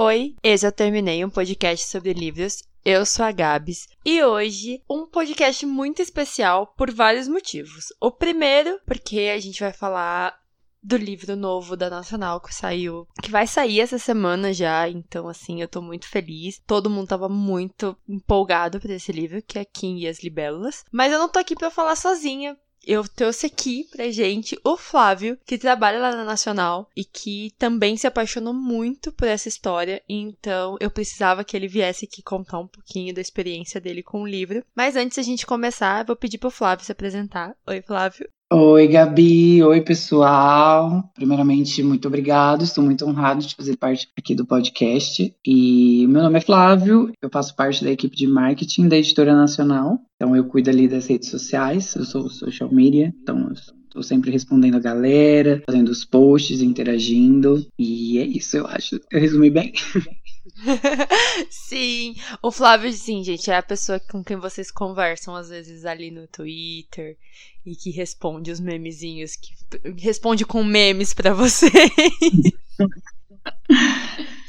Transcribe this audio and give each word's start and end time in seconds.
Oi, 0.00 0.36
eu 0.44 0.70
terminei 0.70 1.24
um 1.24 1.28
podcast 1.28 1.88
sobre 1.88 2.12
livros. 2.12 2.62
Eu 2.84 3.04
sou 3.04 3.24
a 3.24 3.32
Gabs 3.32 3.88
e 4.04 4.22
hoje 4.22 4.80
um 4.88 5.04
podcast 5.04 5.66
muito 5.66 6.00
especial 6.00 6.68
por 6.68 6.88
vários 6.88 7.26
motivos. 7.26 7.86
O 8.00 8.08
primeiro, 8.08 8.78
porque 8.86 9.32
a 9.34 9.40
gente 9.40 9.58
vai 9.58 9.72
falar 9.72 10.38
do 10.80 10.96
livro 10.96 11.34
novo 11.34 11.76
da 11.76 11.90
Nacional 11.90 12.40
que 12.40 12.54
saiu, 12.54 13.08
que 13.20 13.28
vai 13.28 13.44
sair 13.44 13.80
essa 13.80 13.98
semana 13.98 14.52
já, 14.52 14.88
então 14.88 15.26
assim, 15.26 15.60
eu 15.60 15.66
tô 15.66 15.82
muito 15.82 16.06
feliz. 16.06 16.62
Todo 16.64 16.88
mundo 16.88 17.08
tava 17.08 17.28
muito 17.28 17.96
empolgado 18.08 18.78
por 18.78 18.90
esse 18.90 19.10
livro, 19.10 19.42
que 19.42 19.58
é 19.58 19.64
Kim 19.64 19.98
e 19.98 20.06
as 20.06 20.22
Libélulas. 20.22 20.84
Mas 20.92 21.12
eu 21.12 21.18
não 21.18 21.28
tô 21.28 21.40
aqui 21.40 21.56
para 21.56 21.72
falar 21.72 21.96
sozinha, 21.96 22.56
eu 22.88 23.06
trouxe 23.06 23.44
aqui 23.44 23.86
pra 23.92 24.10
gente 24.10 24.58
o 24.64 24.74
Flávio, 24.74 25.38
que 25.44 25.58
trabalha 25.58 25.98
lá 25.98 26.10
na 26.10 26.24
Nacional 26.24 26.88
e 26.96 27.04
que 27.04 27.52
também 27.58 27.98
se 27.98 28.06
apaixonou 28.06 28.54
muito 28.54 29.12
por 29.12 29.28
essa 29.28 29.46
história, 29.46 30.02
então 30.08 30.78
eu 30.80 30.90
precisava 30.90 31.44
que 31.44 31.54
ele 31.54 31.68
viesse 31.68 32.06
aqui 32.06 32.22
contar 32.22 32.58
um 32.58 32.66
pouquinho 32.66 33.14
da 33.14 33.20
experiência 33.20 33.78
dele 33.78 34.02
com 34.02 34.22
o 34.22 34.26
livro. 34.26 34.64
Mas 34.74 34.96
antes 34.96 35.18
a 35.18 35.22
gente 35.22 35.44
começar, 35.44 36.00
eu 36.00 36.06
vou 36.06 36.16
pedir 36.16 36.38
pro 36.38 36.50
Flávio 36.50 36.86
se 36.86 36.92
apresentar. 36.92 37.54
Oi, 37.66 37.82
Flávio. 37.82 38.26
Oi, 38.50 38.88
Gabi. 38.88 39.62
Oi, 39.62 39.82
pessoal. 39.82 41.10
Primeiramente, 41.14 41.82
muito 41.82 42.08
obrigado. 42.08 42.64
Estou 42.64 42.82
muito 42.82 43.04
honrado 43.04 43.46
de 43.46 43.54
fazer 43.54 43.76
parte 43.76 44.08
aqui 44.16 44.34
do 44.34 44.46
podcast. 44.46 45.34
E 45.46 46.06
meu 46.06 46.22
nome 46.22 46.38
é 46.38 46.40
Flávio, 46.40 47.12
eu 47.20 47.28
faço 47.30 47.54
parte 47.54 47.84
da 47.84 47.90
equipe 47.90 48.16
de 48.16 48.26
marketing 48.26 48.88
da 48.88 48.96
Editora 48.96 49.36
Nacional. 49.36 50.00
Então, 50.16 50.34
eu 50.34 50.44
cuido 50.44 50.70
ali 50.70 50.88
das 50.88 51.06
redes 51.06 51.28
sociais, 51.28 51.94
eu 51.94 52.06
sou 52.06 52.30
social 52.30 52.72
media, 52.72 53.14
então 53.22 53.52
Estou 53.88 54.02
sempre 54.02 54.30
respondendo 54.30 54.76
a 54.76 54.80
galera, 54.80 55.62
fazendo 55.66 55.88
os 55.88 56.04
posts, 56.04 56.62
interagindo. 56.62 57.66
E 57.78 58.18
é 58.18 58.26
isso, 58.26 58.56
eu 58.56 58.66
acho. 58.66 58.98
Eu 59.10 59.20
resumi 59.20 59.50
bem. 59.50 59.72
sim, 61.50 62.14
o 62.42 62.50
Flávio, 62.50 62.92
sim, 62.92 63.22
gente, 63.22 63.50
é 63.50 63.56
a 63.56 63.62
pessoa 63.62 64.00
com 64.00 64.22
quem 64.22 64.36
vocês 64.36 64.70
conversam 64.70 65.34
às 65.34 65.48
vezes 65.48 65.84
ali 65.84 66.10
no 66.10 66.26
Twitter 66.26 67.16
e 67.64 67.76
que 67.76 67.90
responde 67.90 68.50
os 68.50 68.60
memezinhos, 68.60 69.36
que 69.36 69.54
responde 69.98 70.44
com 70.44 70.64
memes 70.64 71.12
para 71.12 71.34
vocês. 71.34 71.72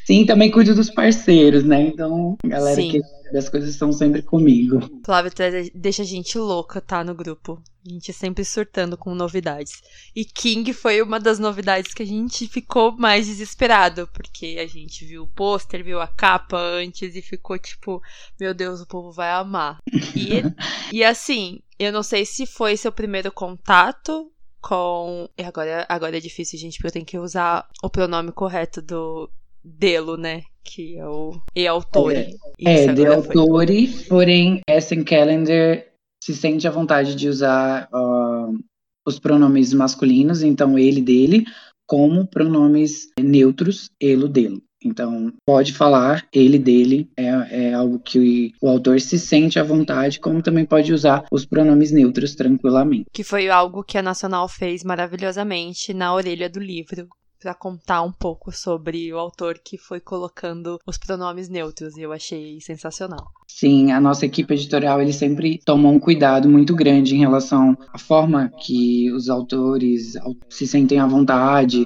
Sim, 0.06 0.26
também 0.26 0.50
cuido 0.50 0.74
dos 0.74 0.90
parceiros, 0.90 1.64
né? 1.64 1.84
Então, 1.84 2.36
a 2.44 2.48
galera 2.48 2.76
Sim. 2.76 2.90
que 2.90 3.38
as 3.38 3.48
coisas 3.48 3.70
estão 3.70 3.94
sempre 3.94 4.24
comigo. 4.24 4.80
Flávio 5.06 5.32
deixa 5.76 6.02
a 6.02 6.06
gente 6.06 6.36
louca, 6.36 6.82
tá? 6.82 7.04
No 7.04 7.14
grupo. 7.14 7.62
A 7.90 7.92
gente 7.92 8.14
sempre 8.14 8.46
surtando 8.46 8.96
com 8.96 9.16
novidades. 9.16 9.82
E 10.16 10.24
King 10.24 10.72
foi 10.74 11.02
uma 11.02 11.20
das 11.20 11.40
novidades 11.40 11.92
que 11.92 12.04
a 12.04 12.06
gente 12.06 12.48
ficou 12.48 12.96
mais 12.96 13.26
desesperado, 13.26 14.08
porque 14.14 14.58
a 14.60 14.68
gente 14.68 15.04
viu 15.04 15.24
o 15.24 15.28
pôster, 15.28 15.84
viu 15.84 16.00
a 16.00 16.08
capa 16.08 16.56
antes 16.60 17.16
e 17.16 17.22
ficou 17.22 17.58
tipo, 17.58 18.00
meu 18.40 18.54
Deus, 18.54 18.80
o 18.80 18.88
povo 18.88 19.12
vai 19.12 19.32
amar. 19.32 19.80
E, 20.16 20.44
e 20.94 21.04
assim, 21.04 21.62
eu 21.80 21.92
não 21.92 22.04
sei 22.04 22.26
se 22.26 22.46
foi 22.46 22.78
seu 22.78 22.92
primeiro 22.92 23.32
contato 23.32 24.32
com. 24.62 25.28
E 25.36 25.42
agora, 25.42 25.84
agora 25.90 26.18
é 26.18 26.22
difícil, 26.22 26.60
gente, 26.60 26.78
porque 26.78 26.88
eu 26.88 26.92
tenho 26.92 27.06
que 27.06 27.18
usar 27.18 27.68
o 27.82 27.90
pronome 27.90 28.32
correto 28.32 28.84
do, 28.84 29.32
delo, 29.64 30.16
né? 30.16 30.44
Que 30.64 31.00
é 31.00 31.08
o 31.08 31.42
e 31.56 31.66
autore. 31.66 32.38
É, 32.64 32.86
é 32.86 32.94
de 32.94 33.08
autore, 33.08 33.88
porém, 34.08 34.62
Essen 34.70 35.04
Calendar 35.04 35.89
se 36.22 36.36
sente 36.36 36.68
à 36.68 36.72
vontade 36.72 37.16
de 37.16 37.28
usar 37.28 37.88
uh, 37.94 38.58
os 39.06 39.20
pronomes 39.20 39.74
masculinos, 39.74 40.44
então 40.44 40.78
ele, 40.78 41.02
dele, 41.02 41.46
como 41.88 42.28
pronomes 42.28 43.08
neutros, 43.20 43.90
elo, 44.00 44.28
delo. 44.28 44.62
Então, 44.84 45.34
pode 45.46 45.74
falar 45.74 46.26
ele 46.32 46.58
dele, 46.58 47.10
é, 47.18 47.26
é, 47.68 47.74
algo 47.74 48.00
que 48.00 48.54
o 48.62 48.70
autor 48.70 49.02
se 49.02 49.20
sente 49.20 49.60
à 49.60 49.64
vontade, 49.64 50.20
como 50.20 50.42
também 50.42 50.66
pode 50.66 50.94
usar 50.94 51.26
os 51.32 51.46
pronomes 51.46 51.92
neutros 51.92 52.34
tranquilamente. 52.34 53.08
Que 53.12 53.24
foi 53.24 53.50
algo 53.50 53.84
que 53.84 53.98
a 53.98 54.02
Nacional 54.02 54.48
fez 54.48 54.84
maravilhosamente 54.84 55.94
na 55.94 56.14
orelha 56.14 56.50
do 56.50 56.60
livro, 56.60 57.10
para 57.40 57.54
contar 57.54 58.02
um 58.02 58.12
pouco 58.12 58.52
sobre 58.52 59.12
o 59.14 59.18
autor 59.18 59.60
que 59.64 59.78
foi 59.78 60.00
colocando 60.00 60.80
os 60.86 60.98
pronomes 60.98 61.48
neutros 61.50 61.96
e 61.96 62.02
eu 62.02 62.12
achei 62.12 62.60
sensacional. 62.60 63.32
Sim, 63.48 63.92
a 63.92 64.00
nossa 64.00 64.26
equipe 64.26 64.54
editorial 64.54 65.02
ele 65.02 65.12
sempre 65.12 65.60
tomou 65.66 65.92
um 65.92 66.00
cuidado 66.00 66.48
muito 66.48 66.76
grande 66.76 67.16
em 67.16 67.20
relação 67.20 67.76
à 67.92 67.98
forma 67.98 68.52
que 68.62 69.12
os 69.12 69.28
autores 69.28 70.14
se 70.50 70.68
sentem 70.68 71.00
à 71.00 71.08
vontade, 71.08 71.86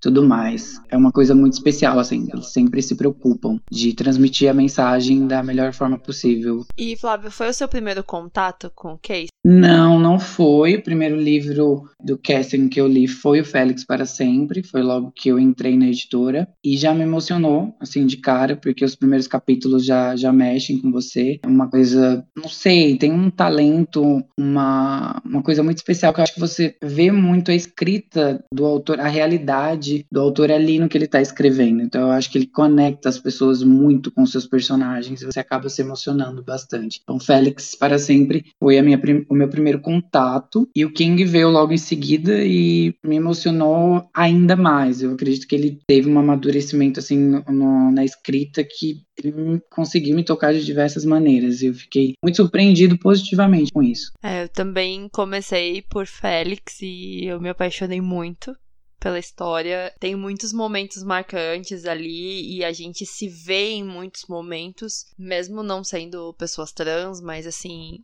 tudo 0.00 0.22
mais. 0.22 0.80
É 0.88 0.96
uma 0.96 1.10
coisa 1.10 1.34
muito 1.34 1.54
especial 1.54 1.98
assim, 1.98 2.28
eles 2.32 2.52
sempre 2.52 2.80
se 2.80 2.94
preocupam 2.94 3.60
de 3.70 3.92
transmitir 3.92 4.48
a 4.48 4.54
mensagem 4.54 5.26
da 5.26 5.42
melhor 5.42 5.72
forma 5.72 5.98
possível. 5.98 6.64
E 6.78 6.96
Flávio, 6.96 7.30
foi 7.30 7.48
o 7.48 7.54
seu 7.54 7.68
primeiro 7.68 8.04
contato 8.04 8.70
com 8.74 8.92
o 8.92 8.98
Case? 8.98 9.28
Não, 9.44 9.98
não 9.98 10.18
foi. 10.18 10.76
O 10.76 10.82
primeiro 10.82 11.16
livro 11.16 11.82
do 12.02 12.18
Casting 12.18 12.68
que 12.68 12.80
eu 12.80 12.86
li 12.86 13.08
foi 13.08 13.40
o 13.40 13.44
Félix 13.44 13.84
para 13.84 14.06
sempre, 14.06 14.62
foi 14.62 14.82
logo 14.90 15.12
que 15.14 15.28
eu 15.28 15.38
entrei 15.38 15.76
na 15.76 15.86
editora 15.86 16.48
e 16.64 16.76
já 16.76 16.92
me 16.92 17.02
emocionou 17.02 17.74
assim 17.80 18.06
de 18.06 18.16
cara, 18.16 18.56
porque 18.56 18.84
os 18.84 18.96
primeiros 18.96 19.26
capítulos 19.26 19.84
já 19.84 20.16
já 20.16 20.32
mexem 20.32 20.80
com 20.80 20.90
você. 20.90 21.38
É 21.42 21.46
uma 21.46 21.68
coisa, 21.68 22.24
não 22.40 22.48
sei, 22.48 22.96
tem 22.96 23.12
um 23.12 23.30
talento, 23.30 24.24
uma, 24.38 25.20
uma 25.24 25.42
coisa 25.42 25.62
muito 25.62 25.78
especial 25.78 26.12
que 26.12 26.20
eu 26.20 26.24
acho 26.24 26.34
que 26.34 26.40
você 26.40 26.74
vê 26.82 27.10
muito 27.10 27.50
a 27.50 27.54
escrita 27.54 28.42
do 28.52 28.64
autor, 28.64 29.00
a 29.00 29.08
realidade 29.08 30.04
do 30.10 30.20
autor 30.20 30.50
ali 30.50 30.78
no 30.78 30.88
que 30.88 30.96
ele 30.96 31.04
está 31.04 31.20
escrevendo. 31.20 31.82
Então 31.82 32.02
eu 32.02 32.10
acho 32.10 32.30
que 32.30 32.38
ele 32.38 32.46
conecta 32.46 33.08
as 33.08 33.18
pessoas 33.18 33.62
muito 33.62 34.10
com 34.10 34.24
seus 34.26 34.46
personagens 34.46 35.22
e 35.22 35.26
você 35.26 35.40
acaba 35.40 35.68
se 35.68 35.82
emocionando 35.82 36.42
bastante. 36.42 37.00
Então 37.02 37.18
Félix 37.18 37.74
para 37.74 37.98
sempre 37.98 38.46
foi 38.58 38.78
a 38.78 38.82
minha, 38.82 39.00
o 39.28 39.34
meu 39.34 39.48
primeiro 39.48 39.80
contato 39.80 40.68
e 40.74 40.84
o 40.84 40.92
King 40.92 41.24
veio 41.24 41.50
logo 41.50 41.72
em 41.72 41.78
seguida 41.78 42.44
e 42.44 42.94
me 43.04 43.16
emocionou 43.16 44.08
ainda 44.14 44.56
mais. 44.56 45.02
Eu 45.02 45.12
acredito 45.12 45.46
que 45.46 45.54
ele 45.54 45.78
teve 45.86 46.08
um 46.08 46.18
amadurecimento 46.18 47.00
assim 47.00 47.18
no, 47.18 47.44
no, 47.48 47.92
na 47.92 48.04
escrita 48.04 48.64
que 48.64 49.02
ele 49.22 49.60
conseguiu 49.70 50.16
me 50.16 50.24
tocar 50.24 50.52
de 50.52 50.64
diversas 50.64 51.04
maneiras. 51.04 51.62
Eu 51.62 51.74
fiquei 51.74 52.14
muito 52.22 52.29
surpreendido 52.36 52.98
positivamente 52.98 53.72
com 53.72 53.82
isso. 53.82 54.12
É, 54.22 54.44
eu 54.44 54.48
também 54.48 55.08
comecei 55.08 55.82
por 55.82 56.06
Félix 56.06 56.80
e 56.80 57.24
eu 57.26 57.40
me 57.40 57.48
apaixonei 57.48 58.00
muito 58.00 58.54
pela 59.00 59.18
história. 59.18 59.92
Tem 59.98 60.14
muitos 60.14 60.52
momentos 60.52 61.02
marcantes 61.02 61.86
ali 61.86 62.56
e 62.56 62.64
a 62.64 62.72
gente 62.72 63.06
se 63.06 63.28
vê 63.28 63.70
em 63.70 63.84
muitos 63.84 64.26
momentos, 64.28 65.06
mesmo 65.18 65.62
não 65.62 65.82
sendo 65.82 66.34
pessoas 66.34 66.70
trans, 66.70 67.20
mas 67.20 67.46
assim, 67.46 67.98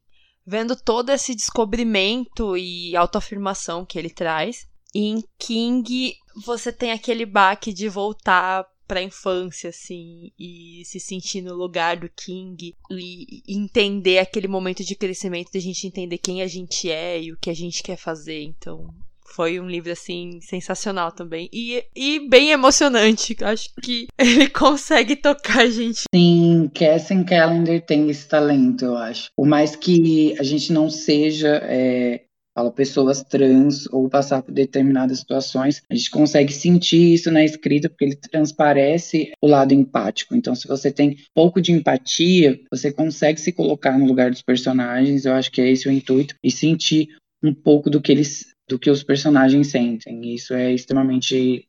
vendo 0.47 0.75
todo 0.75 1.11
esse 1.11 1.35
descobrimento 1.35 2.57
e 2.57 2.97
autoafirmação 2.97 3.85
que 3.85 3.99
ele 3.99 4.11
traz. 4.11 4.67
E 4.95 5.01
em 5.01 5.23
King, 5.39 6.15
você 6.45 6.73
tem 6.73 6.93
aquele 6.93 7.27
baque 7.27 7.73
de 7.73 7.89
voltar 7.89 8.65
pra 8.87 9.03
infância, 9.03 9.71
assim, 9.71 10.31
e 10.39 10.83
se 10.85 11.01
sentir 11.01 11.43
no 11.43 11.55
lugar 11.55 11.97
do 11.97 12.09
King 12.09 12.75
e 12.91 13.43
entender 13.49 14.19
aquele 14.19 14.49
momento 14.49 14.85
de 14.85 14.95
crescimento 14.95 15.51
de 15.53 15.59
a 15.59 15.63
gente 15.63 15.87
entender 15.87 16.19
quem 16.19 16.43
a 16.43 16.47
gente 16.47 16.91
é 16.91 17.21
e 17.21 17.33
o 17.33 17.39
que 17.39 17.51
a 17.51 17.55
gente 17.55 17.83
quer 17.83 17.97
fazer. 17.97 18.43
Então, 18.43 18.89
foi 19.35 19.59
um 19.61 19.69
livro, 19.69 19.93
assim, 19.93 20.41
sensacional 20.41 21.13
também. 21.13 21.49
E, 21.53 21.85
e 21.95 22.29
bem 22.29 22.51
emocionante. 22.51 23.37
Acho 23.43 23.71
que 23.83 24.07
ele 24.17 24.49
consegue 24.49 25.17
tocar 25.17 25.61
a 25.61 25.71
gente. 25.71 26.05
Sim, 26.15 26.71
Cassie 26.75 27.25
Calendar 27.25 27.81
tem 27.83 28.09
esse 28.09 28.27
talento, 28.27 28.85
eu 28.85 28.97
acho. 28.97 29.31
Por 29.37 29.47
mais 29.47 29.75
que 29.75 30.35
a 30.39 30.43
gente 30.43 30.73
não 30.73 30.89
seja 30.89 31.61
é, 31.65 32.23
fala 32.57 32.73
pessoas 32.73 33.23
trans 33.23 33.87
ou 33.93 34.09
passar 34.09 34.43
por 34.43 34.51
determinadas 34.51 35.19
situações, 35.19 35.83
a 35.91 35.95
gente 35.95 36.11
consegue 36.11 36.51
sentir 36.51 37.13
isso 37.13 37.31
na 37.31 37.45
escrita 37.45 37.91
porque 37.91 38.07
ele 38.07 38.17
transparece 38.17 39.33
o 39.43 39.47
lado 39.47 39.75
empático. 39.75 40.35
Então, 40.35 40.55
se 40.55 40.67
você 40.67 40.91
tem 40.91 41.19
pouco 41.35 41.61
de 41.61 41.71
empatia, 41.71 42.59
você 42.71 42.91
consegue 42.91 43.39
se 43.39 43.53
colocar 43.53 43.99
no 43.99 44.07
lugar 44.07 44.31
dos 44.31 44.41
personagens. 44.41 45.27
Eu 45.27 45.35
acho 45.35 45.53
que 45.53 45.61
é 45.61 45.71
esse 45.71 45.87
o 45.87 45.93
intuito 45.93 46.35
e 46.43 46.51
sentir 46.51 47.09
um 47.45 47.53
pouco 47.53 47.91
do 47.91 48.01
que 48.01 48.11
eles 48.11 48.47
do 48.69 48.79
que 48.79 48.91
os 48.91 49.03
personagens 49.03 49.69
sentem. 49.69 50.35
Isso 50.35 50.53
é 50.53 50.73
extremamente 50.73 51.69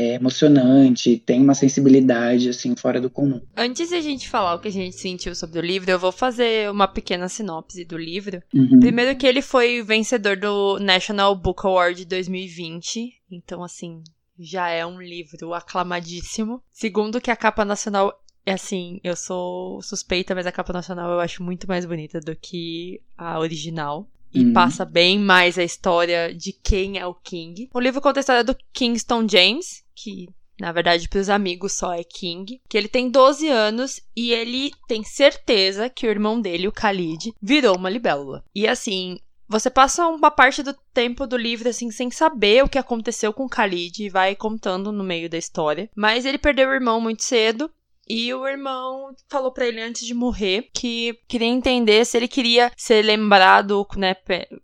é 0.00 0.14
emocionante, 0.14 1.18
tem 1.18 1.42
uma 1.42 1.54
sensibilidade 1.54 2.48
assim 2.48 2.74
fora 2.74 3.00
do 3.00 3.10
comum. 3.10 3.40
Antes 3.56 3.90
de 3.90 3.94
a 3.94 4.00
gente 4.00 4.28
falar 4.28 4.54
o 4.54 4.58
que 4.58 4.68
a 4.68 4.72
gente 4.72 4.96
sentiu 4.96 5.34
sobre 5.34 5.58
o 5.58 5.62
livro, 5.62 5.90
eu 5.90 5.98
vou 5.98 6.12
fazer 6.12 6.70
uma 6.70 6.88
pequena 6.88 7.28
sinopse 7.28 7.84
do 7.84 7.98
livro. 7.98 8.42
Uhum. 8.54 8.80
Primeiro 8.80 9.16
que 9.16 9.26
ele 9.26 9.42
foi 9.42 9.82
vencedor 9.82 10.36
do 10.36 10.78
National 10.78 11.34
Book 11.34 11.66
Award 11.66 12.04
2020, 12.04 13.12
então 13.30 13.62
assim, 13.62 14.02
já 14.38 14.68
é 14.70 14.86
um 14.86 15.00
livro 15.00 15.52
aclamadíssimo. 15.52 16.62
Segundo 16.72 17.20
que 17.20 17.30
a 17.30 17.36
capa 17.36 17.64
nacional 17.64 18.18
é 18.46 18.54
assim, 18.54 19.00
eu 19.04 19.14
sou 19.14 19.82
suspeita, 19.82 20.34
mas 20.34 20.46
a 20.46 20.52
capa 20.52 20.72
nacional 20.72 21.12
eu 21.12 21.20
acho 21.20 21.42
muito 21.42 21.68
mais 21.68 21.84
bonita 21.84 22.20
do 22.20 22.34
que 22.34 23.00
a 23.18 23.38
original 23.38 24.08
e 24.32 24.44
uhum. 24.44 24.52
passa 24.52 24.84
bem 24.84 25.18
mais 25.18 25.58
a 25.58 25.64
história 25.64 26.32
de 26.34 26.52
quem 26.52 26.98
é 26.98 27.06
o 27.06 27.14
King. 27.14 27.68
O 27.74 27.80
livro 27.80 28.00
conta 28.00 28.20
a 28.20 28.22
história 28.22 28.44
do 28.44 28.56
Kingston 28.72 29.26
James, 29.28 29.84
que 30.02 30.28
na 30.60 30.72
verdade 30.72 31.08
para 31.08 31.20
os 31.20 31.28
amigos 31.28 31.72
só 31.72 31.92
é 31.92 32.04
King, 32.04 32.60
que 32.68 32.76
ele 32.76 32.88
tem 32.88 33.10
12 33.10 33.48
anos 33.48 34.00
e 34.14 34.32
ele 34.32 34.70
tem 34.86 35.02
certeza 35.02 35.88
que 35.88 36.06
o 36.06 36.10
irmão 36.10 36.40
dele, 36.40 36.68
o 36.68 36.72
Khalid, 36.72 37.32
virou 37.40 37.76
uma 37.76 37.88
libélula. 37.88 38.44
E 38.54 38.68
assim, 38.68 39.18
você 39.48 39.68
passa 39.68 40.06
uma 40.06 40.30
parte 40.30 40.62
do 40.62 40.72
tempo 40.94 41.26
do 41.26 41.36
livro 41.36 41.68
assim 41.68 41.90
sem 41.90 42.10
saber 42.10 42.62
o 42.62 42.68
que 42.68 42.78
aconteceu 42.78 43.32
com 43.32 43.46
o 43.46 43.48
Khalid 43.48 44.04
e 44.04 44.08
vai 44.08 44.36
contando 44.36 44.92
no 44.92 45.02
meio 45.02 45.28
da 45.28 45.38
história. 45.38 45.90
Mas 45.96 46.24
ele 46.24 46.38
perdeu 46.38 46.68
o 46.68 46.72
irmão 46.72 47.00
muito 47.00 47.24
cedo 47.24 47.68
e 48.08 48.32
o 48.34 48.46
irmão 48.46 49.14
falou 49.28 49.52
para 49.52 49.66
ele 49.66 49.80
antes 49.80 50.04
de 50.04 50.14
morrer 50.14 50.68
que 50.74 51.18
queria 51.28 51.46
entender 51.46 52.04
se 52.04 52.16
ele 52.16 52.26
queria 52.26 52.72
ser 52.76 53.04
lembrado, 53.04 53.86
né, 53.96 54.16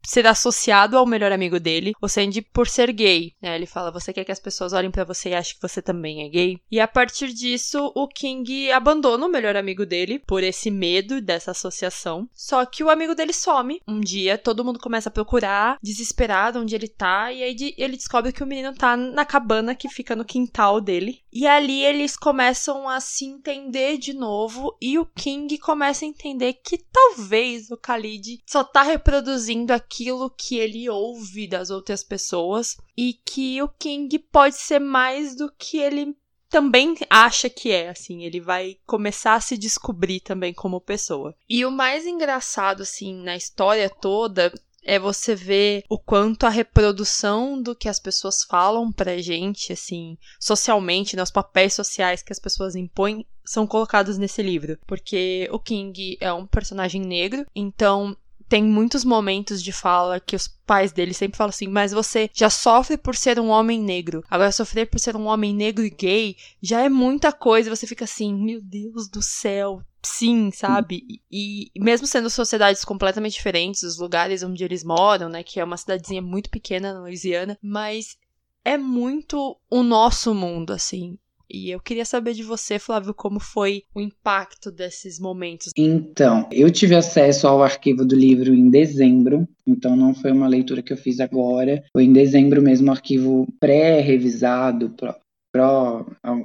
ser 0.05 0.27
associado 0.27 0.97
ao 0.97 1.07
melhor 1.07 1.31
amigo 1.31 1.61
dele, 1.61 1.93
ou 2.01 2.09
seja, 2.09 2.43
por 2.53 2.67
ser 2.67 2.93
gay. 2.93 3.33
Né? 3.41 3.55
Ele 3.55 3.67
fala: 3.67 3.93
Você 3.93 4.13
quer 4.13 4.25
que 4.25 4.33
as 4.33 4.41
pessoas 4.41 4.73
olhem 4.73 4.91
para 4.91 5.05
você 5.05 5.31
e 5.31 5.35
achem 5.35 5.55
que 5.55 5.63
você 5.63 5.81
também 5.81 6.25
é 6.25 6.29
gay? 6.29 6.59
E 6.71 6.81
a 6.81 6.89
partir 6.89 7.33
disso, 7.33 7.93
o 7.95 8.09
King 8.09 8.71
abandona 8.73 9.27
o 9.27 9.31
melhor 9.31 9.57
amigo 9.57 9.87
dele 9.87 10.19
por 10.19 10.43
esse 10.43 10.71
medo 10.71 11.21
dessa 11.21 11.53
associação. 11.53 12.29
Só 12.35 12.65
que 12.65 12.83
o 12.83 12.91
amigo 12.91 13.15
dele 13.15 13.33
some. 13.33 13.81
Um 13.87 14.01
dia, 14.01 14.37
todo 14.37 14.65
mundo 14.65 14.81
começa 14.81 15.09
a 15.09 15.13
procurar, 15.13 15.79
desesperado, 15.83 16.61
onde 16.61 16.75
ele 16.75 16.89
tá, 16.89 17.33
e 17.33 17.43
aí 17.43 17.75
ele 17.79 17.97
descobre 17.97 18.33
que 18.33 18.43
o 18.43 18.47
menino 18.47 18.75
tá 18.75 18.97
na 18.97 19.25
cabana 19.25 19.75
que 19.75 19.89
fica 19.89 20.17
no 20.17 20.25
quintal 20.25 20.81
dele. 20.81 21.21
E 21.33 21.47
ali 21.47 21.85
eles 21.85 22.17
começam 22.17 22.89
a 22.89 22.99
se 22.99 23.25
entender 23.37 23.99
de 23.99 24.13
novo 24.13 24.77
e 24.81 24.99
o 24.99 25.07
King 25.07 25.57
começa 25.59 26.05
a 26.05 26.09
entender 26.09 26.55
que 26.55 26.79
talvez 26.79 27.71
o 27.71 27.77
Khalid 27.77 28.43
só 28.47 28.65
tá 28.65 28.83
reproduzindo 28.83 29.73
aquilo 29.73 30.31
que 30.31 30.57
ele 30.59 30.89
ouve 30.89 31.47
das 31.47 31.71
outras 31.71 32.03
pessoas 32.03 32.77
e 32.97 33.13
que 33.13 33.63
o 33.63 33.69
King 33.69 34.19
pode 34.19 34.57
ser 34.57 34.79
mais 34.79 35.37
do 35.37 35.53
que 35.57 35.79
ele 35.79 36.17
também 36.49 36.95
acha 37.11 37.51
que 37.51 37.71
é, 37.71 37.89
assim, 37.89 38.25
ele 38.25 38.41
vai 38.41 38.79
começar 38.87 39.35
a 39.35 39.41
se 39.41 39.59
descobrir 39.59 40.21
também 40.21 40.55
como 40.55 40.81
pessoa. 40.81 41.35
E 41.49 41.65
o 41.65 41.71
mais 41.71 42.07
engraçado, 42.07 42.83
assim, 42.83 43.15
na 43.23 43.37
história 43.37 43.91
toda 43.91 44.53
é 44.87 44.99
você 44.99 45.35
ver 45.35 45.83
o 45.91 45.99
quanto 45.99 46.47
a 46.47 46.49
reprodução 46.49 47.61
do 47.61 47.75
que 47.75 47.89
as 47.89 47.99
pessoas 47.99 48.45
falam 48.45 48.93
pra 48.93 49.19
gente, 49.19 49.73
assim, 49.73 50.17
socialmente, 50.41 51.17
nos 51.17 51.29
né, 51.29 51.33
papéis 51.35 51.75
sociais 51.75 52.23
que 52.23 52.33
as 52.33 52.39
pessoas 52.39 52.77
impõem, 52.77 53.27
são 53.45 53.67
colocados 53.67 54.17
nesse 54.17 54.43
livro. 54.43 54.79
Porque 54.87 55.49
o 55.51 55.59
King 55.59 56.17
é 56.21 56.33
um 56.33 56.47
personagem 56.47 57.03
negro, 57.03 57.45
então 57.55 58.17
tem 58.49 58.63
muitos 58.63 59.05
momentos 59.05 59.63
de 59.63 59.73
fala 59.73 60.21
que 60.21 60.37
os 60.37 60.49
pais 60.49 60.93
dele 60.93 61.13
sempre 61.13 61.37
falam 61.37 61.51
assim: 61.51 61.69
Mas 61.69 61.93
você 61.93 62.31
já 62.33 62.49
sofre 62.49 62.97
por 62.97 63.17
ser 63.17 63.39
um 63.41 63.49
homem 63.49 63.81
negro. 63.81 64.23
Agora, 64.31 64.53
sofrer 64.53 64.89
por 64.89 64.99
ser 65.01 65.17
um 65.17 65.27
homem 65.27 65.55
negro 65.55 65.85
e 65.85 65.91
gay 65.91 66.37
já 66.63 66.83
é 66.83 66.89
muita 66.89 67.33
coisa. 67.33 67.75
Você 67.75 67.87
fica 67.87 68.05
assim: 68.05 68.35
Meu 68.35 68.61
Deus 68.61 69.09
do 69.09 69.23
céu. 69.23 69.83
Sim, 70.03 70.53
sabe? 70.53 71.21
E, 71.31 71.69
mesmo 71.77 72.07
sendo 72.07 72.31
sociedades 72.31 72.85
completamente 72.85 73.35
diferentes, 73.35 73.83
os 73.83 73.99
lugares 73.99 74.45
onde 74.45 74.63
eles 74.63 74.85
moram, 74.85 75.29
né? 75.29 75.43
Que 75.43 75.59
é 75.59 75.65
uma 75.65 75.77
cidadezinha 75.77 76.23
muito 76.23 76.49
pequena 76.49 76.95
na 76.95 77.01
Louisiana, 77.01 77.59
mas 77.61 78.17
é 78.65 78.79
muito 78.79 79.59
o 79.69 79.83
nosso 79.83 80.33
mundo, 80.33 80.73
assim. 80.73 81.19
E 81.49 81.71
eu 81.71 81.81
queria 81.81 82.05
saber 82.05 82.35
de 82.35 82.43
você, 82.43 82.79
Flávio, 82.79 83.15
como 83.15 83.39
foi 83.39 83.85
o 83.95 84.01
impacto 84.01 84.71
desses 84.71 85.21
momentos. 85.21 85.71
Então, 85.77 86.49
eu 86.51 86.71
tive 86.71 86.95
acesso 86.95 87.47
ao 87.47 87.63
arquivo 87.63 88.05
do 88.05 88.17
livro 88.17 88.53
em 88.53 88.69
dezembro, 88.69 89.47
então 89.67 89.95
não 89.95 90.15
foi 90.15 90.33
uma 90.33 90.49
leitura 90.49 90.83
que 90.83 90.93
eu 90.93 90.97
fiz 90.97 91.21
agora, 91.21 91.83
foi 91.93 92.05
em 92.05 92.13
dezembro 92.13 92.61
mesmo, 92.61 92.91
arquivo 92.91 93.47
pré-revisado, 93.61 94.91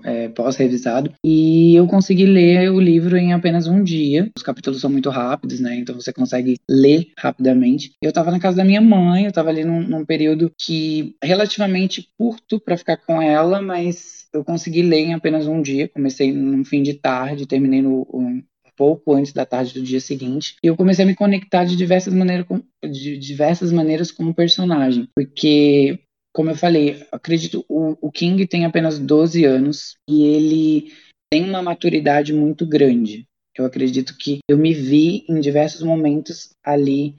é, 0.03 0.29
pós-revisado, 0.29 1.11
e 1.23 1.75
eu 1.75 1.87
consegui 1.87 2.25
ler 2.25 2.71
o 2.71 2.79
livro 2.79 3.17
em 3.17 3.33
apenas 3.33 3.67
um 3.67 3.83
dia. 3.83 4.29
Os 4.35 4.43
capítulos 4.43 4.81
são 4.81 4.89
muito 4.89 5.09
rápidos, 5.09 5.59
né? 5.59 5.75
Então 5.75 5.95
você 5.95 6.13
consegue 6.13 6.57
ler 6.69 7.11
rapidamente. 7.17 7.91
Eu 8.01 8.09
estava 8.09 8.31
na 8.31 8.39
casa 8.39 8.57
da 8.57 8.65
minha 8.65 8.81
mãe, 8.81 9.23
eu 9.23 9.29
estava 9.29 9.49
ali 9.49 9.63
num, 9.63 9.81
num 9.81 10.05
período 10.05 10.51
que 10.57 11.15
relativamente 11.23 12.09
curto 12.17 12.59
para 12.59 12.77
ficar 12.77 12.97
com 12.97 13.21
ela, 13.21 13.61
mas 13.61 14.27
eu 14.33 14.43
consegui 14.43 14.81
ler 14.81 14.99
em 14.99 15.13
apenas 15.13 15.47
um 15.47 15.61
dia. 15.61 15.89
Comecei 15.89 16.31
no 16.31 16.63
fim 16.63 16.81
de 16.83 16.93
tarde, 16.93 17.47
terminei 17.47 17.81
no, 17.81 18.07
um, 18.13 18.41
pouco 18.81 19.13
antes 19.13 19.31
da 19.31 19.45
tarde 19.45 19.75
do 19.75 19.83
dia 19.83 19.99
seguinte. 19.99 20.55
E 20.63 20.65
eu 20.65 20.75
comecei 20.75 21.05
a 21.05 21.07
me 21.07 21.13
conectar 21.13 21.65
de 21.65 21.75
diversas 21.75 22.13
maneiras 22.13 22.47
com, 22.47 22.63
de 22.83 23.15
diversas 23.15 23.71
maneiras 23.71 24.11
como 24.11 24.33
personagem, 24.33 25.07
porque 25.15 25.99
como 26.33 26.49
eu 26.49 26.55
falei, 26.55 27.05
acredito 27.11 27.65
o, 27.67 27.97
o 28.01 28.11
King 28.11 28.47
tem 28.47 28.65
apenas 28.65 28.97
12 28.97 29.43
anos 29.43 29.95
e 30.09 30.23
ele 30.23 30.93
tem 31.31 31.43
uma 31.43 31.61
maturidade 31.61 32.33
muito 32.33 32.65
grande. 32.65 33.25
Eu 33.57 33.65
acredito 33.65 34.17
que 34.17 34.39
eu 34.49 34.57
me 34.57 34.73
vi 34.73 35.25
em 35.27 35.39
diversos 35.39 35.83
momentos 35.83 36.49
ali 36.63 37.15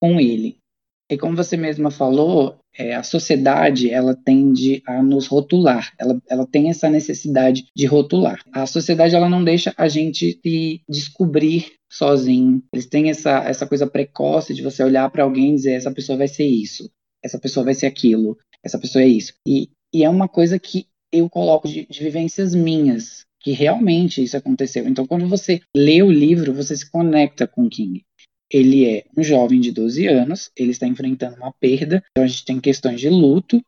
com 0.00 0.20
ele. 0.20 0.58
E 1.10 1.18
como 1.18 1.36
você 1.36 1.56
mesma 1.56 1.90
falou, 1.90 2.58
é, 2.76 2.94
a 2.94 3.02
sociedade 3.02 3.90
ela 3.90 4.14
tende 4.14 4.80
a 4.86 5.02
nos 5.02 5.26
rotular, 5.26 5.92
ela, 5.98 6.22
ela 6.28 6.46
tem 6.46 6.70
essa 6.70 6.88
necessidade 6.88 7.66
de 7.76 7.86
rotular. 7.86 8.40
A 8.52 8.64
sociedade 8.64 9.16
ela 9.16 9.28
não 9.28 9.42
deixa 9.42 9.74
a 9.76 9.88
gente 9.88 10.38
se 10.40 10.80
descobrir 10.88 11.72
sozinho. 11.90 12.62
Eles 12.72 12.86
têm 12.86 13.10
essa, 13.10 13.42
essa 13.42 13.66
coisa 13.66 13.88
precoce 13.88 14.54
de 14.54 14.62
você 14.62 14.84
olhar 14.84 15.10
para 15.10 15.24
alguém 15.24 15.50
e 15.50 15.54
dizer 15.56 15.72
essa 15.72 15.90
pessoa 15.90 16.16
vai 16.16 16.28
ser 16.28 16.46
isso, 16.46 16.88
essa 17.24 17.38
pessoa 17.38 17.64
vai 17.64 17.74
ser 17.74 17.86
aquilo 17.86 18.38
essa 18.64 18.78
pessoa 18.78 19.02
é 19.02 19.08
isso. 19.08 19.34
E, 19.46 19.70
e 19.92 20.04
é 20.04 20.08
uma 20.08 20.28
coisa 20.28 20.58
que 20.58 20.86
eu 21.12 21.28
coloco 21.28 21.68
de, 21.68 21.86
de 21.86 22.02
vivências 22.02 22.54
minhas, 22.54 23.24
que 23.40 23.52
realmente 23.52 24.22
isso 24.22 24.36
aconteceu. 24.36 24.86
Então, 24.86 25.06
quando 25.06 25.28
você 25.28 25.60
lê 25.74 26.02
o 26.02 26.10
livro, 26.10 26.54
você 26.54 26.76
se 26.76 26.88
conecta 26.90 27.46
com 27.46 27.68
King. 27.68 28.04
Ele 28.50 28.86
é 28.86 29.04
um 29.16 29.22
jovem 29.22 29.60
de 29.60 29.72
12 29.72 30.06
anos, 30.06 30.50
ele 30.56 30.72
está 30.72 30.86
enfrentando 30.86 31.36
uma 31.36 31.52
perda, 31.52 32.02
então 32.10 32.24
a 32.24 32.26
gente 32.26 32.44
tem 32.44 32.60
questões 32.60 33.00
de 33.00 33.08
luto 33.08 33.60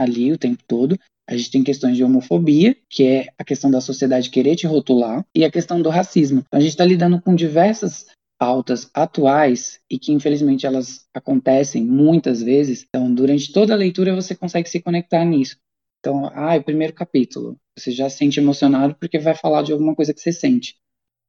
ali 0.00 0.32
o 0.32 0.38
tempo 0.38 0.62
todo, 0.66 0.98
a 1.28 1.36
gente 1.36 1.50
tem 1.50 1.64
questões 1.64 1.96
de 1.96 2.04
homofobia, 2.04 2.76
que 2.88 3.04
é 3.04 3.26
a 3.36 3.44
questão 3.44 3.70
da 3.70 3.80
sociedade 3.80 4.30
querer 4.30 4.56
te 4.56 4.66
rotular, 4.66 5.26
e 5.34 5.44
a 5.44 5.50
questão 5.50 5.82
do 5.82 5.90
racismo. 5.90 6.42
Então, 6.46 6.58
a 6.58 6.62
gente 6.62 6.70
está 6.70 6.84
lidando 6.84 7.20
com 7.20 7.34
diversas 7.34 8.06
pautas 8.38 8.88
atuais 8.94 9.80
e 9.90 9.98
que 9.98 10.12
infelizmente 10.12 10.64
elas 10.64 11.06
acontecem 11.12 11.84
muitas 11.84 12.42
vezes. 12.42 12.86
Então, 12.88 13.12
durante 13.12 13.52
toda 13.52 13.74
a 13.74 13.76
leitura 13.76 14.14
você 14.14 14.34
consegue 14.34 14.68
se 14.68 14.80
conectar 14.80 15.24
nisso. 15.24 15.56
Então, 15.98 16.30
ah, 16.32 16.56
o 16.56 16.62
primeiro 16.62 16.92
capítulo, 16.92 17.58
você 17.76 17.90
já 17.90 18.08
se 18.08 18.18
sente 18.18 18.38
emocionado 18.38 18.94
porque 18.94 19.18
vai 19.18 19.34
falar 19.34 19.62
de 19.62 19.72
alguma 19.72 19.94
coisa 19.94 20.14
que 20.14 20.20
você 20.20 20.32
sente. 20.32 20.76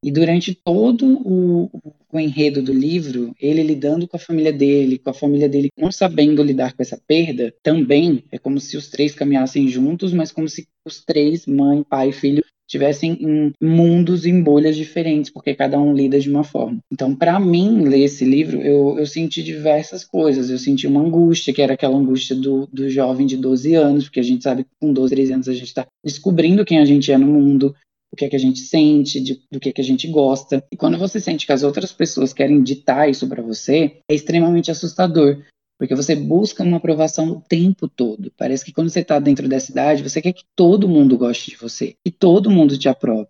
E 0.01 0.11
durante 0.11 0.55
todo 0.55 1.19
o, 1.27 1.69
o, 2.13 2.19
enredo 2.19 2.61
do 2.61 2.71
livro, 2.71 3.35
ele 3.37 3.61
lidando 3.61 4.07
com 4.07 4.15
a 4.15 4.19
família 4.19 4.53
dele, 4.53 4.97
com 4.97 5.09
a 5.09 5.13
família 5.13 5.49
dele 5.49 5.67
não 5.77 5.91
sabendo 5.91 6.41
lidar 6.41 6.73
com 6.73 6.81
essa 6.81 6.97
perda, 7.05 7.53
também 7.61 8.23
é 8.31 8.37
como 8.37 8.61
se 8.61 8.77
os 8.77 8.87
três 8.87 9.13
caminhassem 9.13 9.67
juntos, 9.67 10.13
mas 10.13 10.31
como 10.31 10.47
se 10.47 10.69
os 10.85 11.03
três, 11.03 11.45
mãe, 11.45 11.83
pai 11.83 12.09
e 12.09 12.13
filho, 12.13 12.43
tivessem 12.69 13.17
em 13.19 13.51
mundos 13.59 14.25
em 14.25 14.41
bolhas 14.41 14.75
diferentes, 14.75 15.31
porque 15.31 15.55
cada 15.55 15.79
um 15.79 15.93
lida 15.93 16.19
de 16.19 16.29
uma 16.29 16.43
forma. 16.43 16.77
Então, 16.91 17.15
para 17.15 17.39
mim, 17.39 17.85
ler 17.85 18.03
esse 18.03 18.23
livro, 18.23 18.61
eu, 18.61 18.99
eu 18.99 19.05
senti 19.07 19.41
diversas 19.41 20.05
coisas. 20.05 20.49
Eu 20.51 20.59
senti 20.59 20.85
uma 20.85 21.01
angústia, 21.01 21.51
que 21.51 21.61
era 21.61 21.73
aquela 21.73 21.97
angústia 21.97 22.35
do, 22.35 22.67
do 22.71 22.87
jovem 22.87 23.25
de 23.25 23.35
12 23.35 23.73
anos, 23.73 24.03
porque 24.05 24.19
a 24.19 24.23
gente 24.23 24.43
sabe 24.43 24.63
que 24.63 24.69
com 24.79 24.93
12, 24.93 25.15
13 25.15 25.33
anos 25.33 25.49
a 25.49 25.53
gente 25.53 25.65
está 25.65 25.87
descobrindo 26.05 26.63
quem 26.63 26.79
a 26.79 26.85
gente 26.85 27.11
é 27.11 27.17
no 27.17 27.25
mundo, 27.25 27.75
o 28.11 28.15
que 28.15 28.25
é 28.25 28.29
que 28.29 28.35
a 28.35 28.39
gente 28.39 28.59
sente, 28.59 29.19
de, 29.19 29.41
do 29.51 29.59
que 29.59 29.69
é 29.69 29.71
que 29.71 29.81
a 29.81 29.83
gente 29.83 30.07
gosta. 30.07 30.63
E 30.71 30.77
quando 30.77 30.97
você 30.97 31.19
sente 31.19 31.47
que 31.47 31.51
as 31.51 31.63
outras 31.63 31.91
pessoas 31.91 32.33
querem 32.33 32.61
ditar 32.61 33.09
isso 33.09 33.27
para 33.27 33.41
você, 33.41 33.97
é 34.07 34.13
extremamente 34.13 34.69
assustador, 34.69 35.41
porque 35.79 35.95
você 35.95 36.13
busca 36.13 36.61
uma 36.61 36.77
aprovação 36.77 37.29
o 37.29 37.41
tempo 37.41 37.87
todo. 37.87 38.31
Parece 38.35 38.65
que 38.65 38.73
quando 38.73 38.89
você 38.89 38.99
está 38.99 39.17
dentro 39.17 39.47
dessa 39.47 39.71
idade, 39.71 40.03
você 40.03 40.21
quer 40.21 40.33
que 40.33 40.43
todo 40.53 40.89
mundo 40.89 41.17
goste 41.17 41.51
de 41.51 41.57
você, 41.57 41.95
que 42.05 42.11
todo 42.11 42.51
mundo 42.51 42.77
te 42.77 42.89
aprove. 42.89 43.29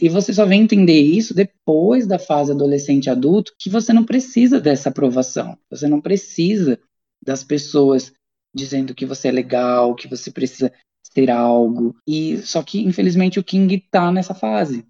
E 0.00 0.08
você 0.08 0.32
só 0.32 0.44
vem 0.44 0.62
entender 0.62 1.00
isso 1.00 1.34
depois 1.34 2.06
da 2.06 2.18
fase 2.18 2.52
adolescente 2.52 3.08
adulto, 3.08 3.54
que 3.58 3.70
você 3.70 3.94
não 3.94 4.04
precisa 4.04 4.60
dessa 4.60 4.90
aprovação. 4.90 5.56
Você 5.70 5.88
não 5.88 6.02
precisa 6.02 6.78
das 7.24 7.42
pessoas 7.42 8.12
dizendo 8.54 8.94
que 8.94 9.06
você 9.06 9.28
é 9.28 9.32
legal, 9.32 9.94
que 9.94 10.06
você 10.06 10.30
precisa 10.30 10.70
ser 11.02 11.30
algo. 11.30 11.96
E 12.06 12.38
só 12.38 12.62
que 12.62 12.80
infelizmente 12.82 13.40
o 13.40 13.44
King 13.44 13.78
tá 13.90 14.12
nessa 14.12 14.34
fase. 14.34 14.84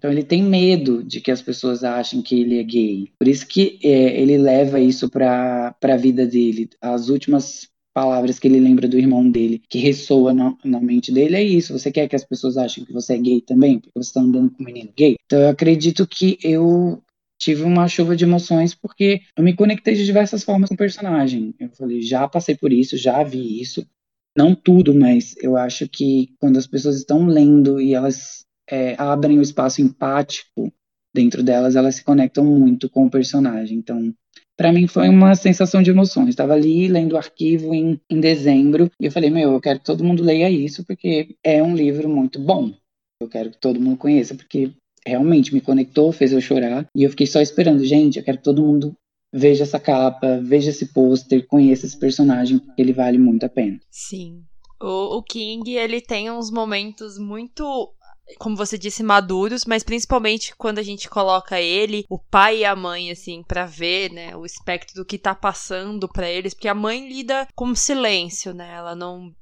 Então 0.00 0.10
ele 0.10 0.24
tem 0.24 0.42
medo 0.42 1.04
de 1.04 1.20
que 1.20 1.30
as 1.30 1.42
pessoas 1.42 1.84
achem 1.84 2.22
que 2.22 2.40
ele 2.40 2.58
é 2.58 2.62
gay. 2.62 3.12
Por 3.18 3.28
isso 3.28 3.46
que 3.46 3.78
é, 3.84 4.18
ele 4.18 4.38
leva 4.38 4.80
isso 4.80 5.10
para 5.10 5.76
a 5.78 5.96
vida 5.98 6.26
dele. 6.26 6.70
As 6.80 7.10
últimas 7.10 7.68
palavras 7.92 8.38
que 8.38 8.48
ele 8.48 8.58
lembra 8.58 8.88
do 8.88 8.98
irmão 8.98 9.30
dele, 9.30 9.60
que 9.68 9.78
ressoa 9.78 10.32
na, 10.32 10.56
na, 10.64 10.80
mente 10.80 11.12
dele, 11.12 11.36
é 11.36 11.42
isso. 11.42 11.78
Você 11.78 11.92
quer 11.92 12.08
que 12.08 12.16
as 12.16 12.24
pessoas 12.24 12.56
achem 12.56 12.82
que 12.82 12.94
você 12.94 13.12
é 13.12 13.18
gay 13.18 13.42
também? 13.42 13.78
Porque 13.78 13.90
você 13.94 14.08
está 14.08 14.22
andando 14.22 14.50
com 14.50 14.62
um 14.62 14.66
menino 14.66 14.90
gay? 14.96 15.16
Então 15.26 15.38
eu 15.38 15.50
acredito 15.50 16.06
que 16.06 16.38
eu 16.42 17.02
tive 17.38 17.62
uma 17.62 17.86
chuva 17.86 18.16
de 18.16 18.24
emoções 18.24 18.74
porque 18.74 19.20
eu 19.36 19.44
me 19.44 19.54
conectei 19.54 19.94
de 19.94 20.06
diversas 20.06 20.42
formas 20.42 20.70
com 20.70 20.76
o 20.76 20.78
personagem. 20.78 21.54
Eu 21.60 21.68
falei, 21.68 22.00
já 22.00 22.26
passei 22.26 22.56
por 22.56 22.72
isso, 22.72 22.96
já 22.96 23.22
vi 23.22 23.60
isso. 23.60 23.86
não 24.34 24.54
tudo, 24.54 24.94
mas 24.94 25.34
eu 25.42 25.58
acho 25.58 25.86
que 25.86 26.30
quando 26.38 26.56
as 26.56 26.66
pessoas 26.66 26.96
estão 26.96 27.26
lendo 27.26 27.78
e 27.78 27.92
elas 27.92 28.46
é, 28.70 28.94
abrem 28.98 29.38
o 29.38 29.42
espaço 29.42 29.82
empático 29.82 30.72
dentro 31.14 31.42
delas, 31.42 31.76
elas 31.76 31.96
se 31.96 32.04
conectam 32.04 32.44
muito 32.44 32.88
com 32.88 33.06
o 33.06 33.10
personagem. 33.10 33.78
Então, 33.78 34.14
para 34.56 34.72
mim 34.72 34.86
foi 34.86 35.08
uma 35.08 35.34
sensação 35.34 35.82
de 35.82 35.90
emoções. 35.90 36.28
Estava 36.28 36.52
ali 36.52 36.86
lendo 36.86 37.12
o 37.12 37.16
arquivo 37.16 37.74
em, 37.74 38.00
em 38.08 38.20
dezembro 38.20 38.90
e 39.00 39.06
eu 39.06 39.12
falei, 39.12 39.30
meu, 39.30 39.52
eu 39.52 39.60
quero 39.60 39.80
que 39.80 39.84
todo 39.84 40.04
mundo 40.04 40.22
leia 40.22 40.50
isso 40.50 40.84
porque 40.84 41.34
é 41.42 41.62
um 41.62 41.74
livro 41.74 42.08
muito 42.08 42.38
bom. 42.38 42.72
Eu 43.20 43.28
quero 43.28 43.50
que 43.50 43.58
todo 43.58 43.80
mundo 43.80 43.96
conheça 43.96 44.34
porque 44.34 44.70
realmente 45.06 45.52
me 45.52 45.60
conectou, 45.60 46.12
fez 46.12 46.32
eu 46.32 46.40
chorar 46.40 46.86
e 46.94 47.02
eu 47.02 47.10
fiquei 47.10 47.26
só 47.26 47.40
esperando, 47.40 47.84
gente, 47.84 48.18
eu 48.18 48.24
quero 48.24 48.38
que 48.38 48.44
todo 48.44 48.62
mundo 48.62 48.94
veja 49.32 49.62
essa 49.62 49.78
capa, 49.78 50.40
veja 50.42 50.70
esse 50.70 50.92
pôster, 50.92 51.46
conheça 51.46 51.86
esse 51.86 51.98
personagem 51.98 52.58
porque 52.58 52.82
ele 52.82 52.92
vale 52.92 53.18
muito 53.18 53.44
a 53.44 53.48
pena. 53.48 53.80
Sim. 53.90 54.42
O, 54.82 55.18
o 55.18 55.22
King, 55.22 55.70
ele 55.72 56.00
tem 56.00 56.30
uns 56.30 56.50
momentos 56.50 57.18
muito 57.18 57.92
como 58.38 58.56
você 58.56 58.78
disse, 58.78 59.02
maduros, 59.02 59.64
mas 59.64 59.82
principalmente 59.82 60.54
quando 60.56 60.78
a 60.78 60.82
gente 60.82 61.08
coloca 61.08 61.60
ele, 61.60 62.04
o 62.08 62.18
pai 62.18 62.58
e 62.58 62.64
a 62.64 62.76
mãe, 62.76 63.10
assim, 63.10 63.42
para 63.42 63.66
ver, 63.66 64.12
né, 64.12 64.36
o 64.36 64.44
espectro 64.44 64.94
do 64.94 65.04
que 65.04 65.18
tá 65.18 65.34
passando 65.34 66.08
para 66.08 66.28
eles, 66.28 66.54
porque 66.54 66.68
a 66.68 66.74
mãe 66.74 67.08
lida 67.08 67.46
com 67.54 67.74
silêncio, 67.74 68.52
né, 68.54 68.72
ela 68.74 68.94
não 68.94 69.34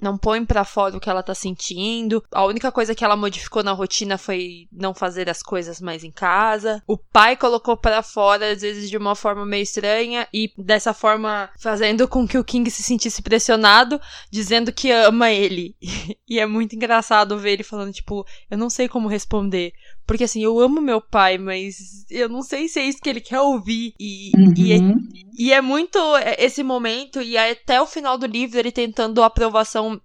não 0.00 0.16
põe 0.16 0.44
para 0.44 0.64
fora 0.64 0.96
o 0.96 1.00
que 1.00 1.08
ela 1.08 1.22
tá 1.22 1.34
sentindo. 1.34 2.22
A 2.30 2.44
única 2.44 2.70
coisa 2.70 2.94
que 2.94 3.04
ela 3.04 3.16
modificou 3.16 3.62
na 3.62 3.72
rotina 3.72 4.16
foi 4.18 4.68
não 4.72 4.94
fazer 4.94 5.28
as 5.28 5.42
coisas 5.42 5.80
mais 5.80 6.04
em 6.04 6.10
casa. 6.10 6.82
O 6.86 6.96
pai 6.96 7.36
colocou 7.36 7.76
para 7.76 8.02
fora 8.02 8.52
às 8.52 8.62
vezes 8.62 8.90
de 8.90 8.96
uma 8.96 9.14
forma 9.14 9.44
meio 9.44 9.62
estranha 9.62 10.28
e 10.32 10.52
dessa 10.56 10.92
forma 10.92 11.50
fazendo 11.58 12.06
com 12.06 12.26
que 12.26 12.38
o 12.38 12.44
King 12.44 12.70
se 12.70 12.82
sentisse 12.82 13.22
pressionado, 13.22 14.00
dizendo 14.30 14.72
que 14.72 14.90
ama 14.90 15.30
ele. 15.30 15.76
e 16.28 16.38
é 16.38 16.46
muito 16.46 16.76
engraçado 16.76 17.38
ver 17.38 17.52
ele 17.52 17.62
falando 17.62 17.92
tipo, 17.92 18.26
eu 18.50 18.58
não 18.58 18.70
sei 18.70 18.88
como 18.88 19.08
responder, 19.08 19.72
porque 20.06 20.24
assim, 20.24 20.42
eu 20.42 20.58
amo 20.58 20.80
meu 20.80 21.00
pai, 21.00 21.38
mas 21.38 22.04
eu 22.10 22.28
não 22.28 22.42
sei 22.42 22.68
se 22.68 22.80
é 22.80 22.84
isso 22.84 23.00
que 23.00 23.08
ele 23.08 23.20
quer 23.20 23.40
ouvir. 23.40 23.94
E, 23.98 24.32
uhum. 24.36 24.54
e, 24.56 24.72
é, 24.72 24.78
e 25.38 25.52
é 25.52 25.60
muito 25.60 25.98
esse 26.38 26.62
momento, 26.62 27.22
e 27.22 27.36
até 27.36 27.80
o 27.80 27.86
final 27.86 28.18
do 28.18 28.26
livro 28.26 28.58
ele 28.58 28.72
tentando 28.72 29.22
a 29.22 29.26
aprovação 29.26 30.00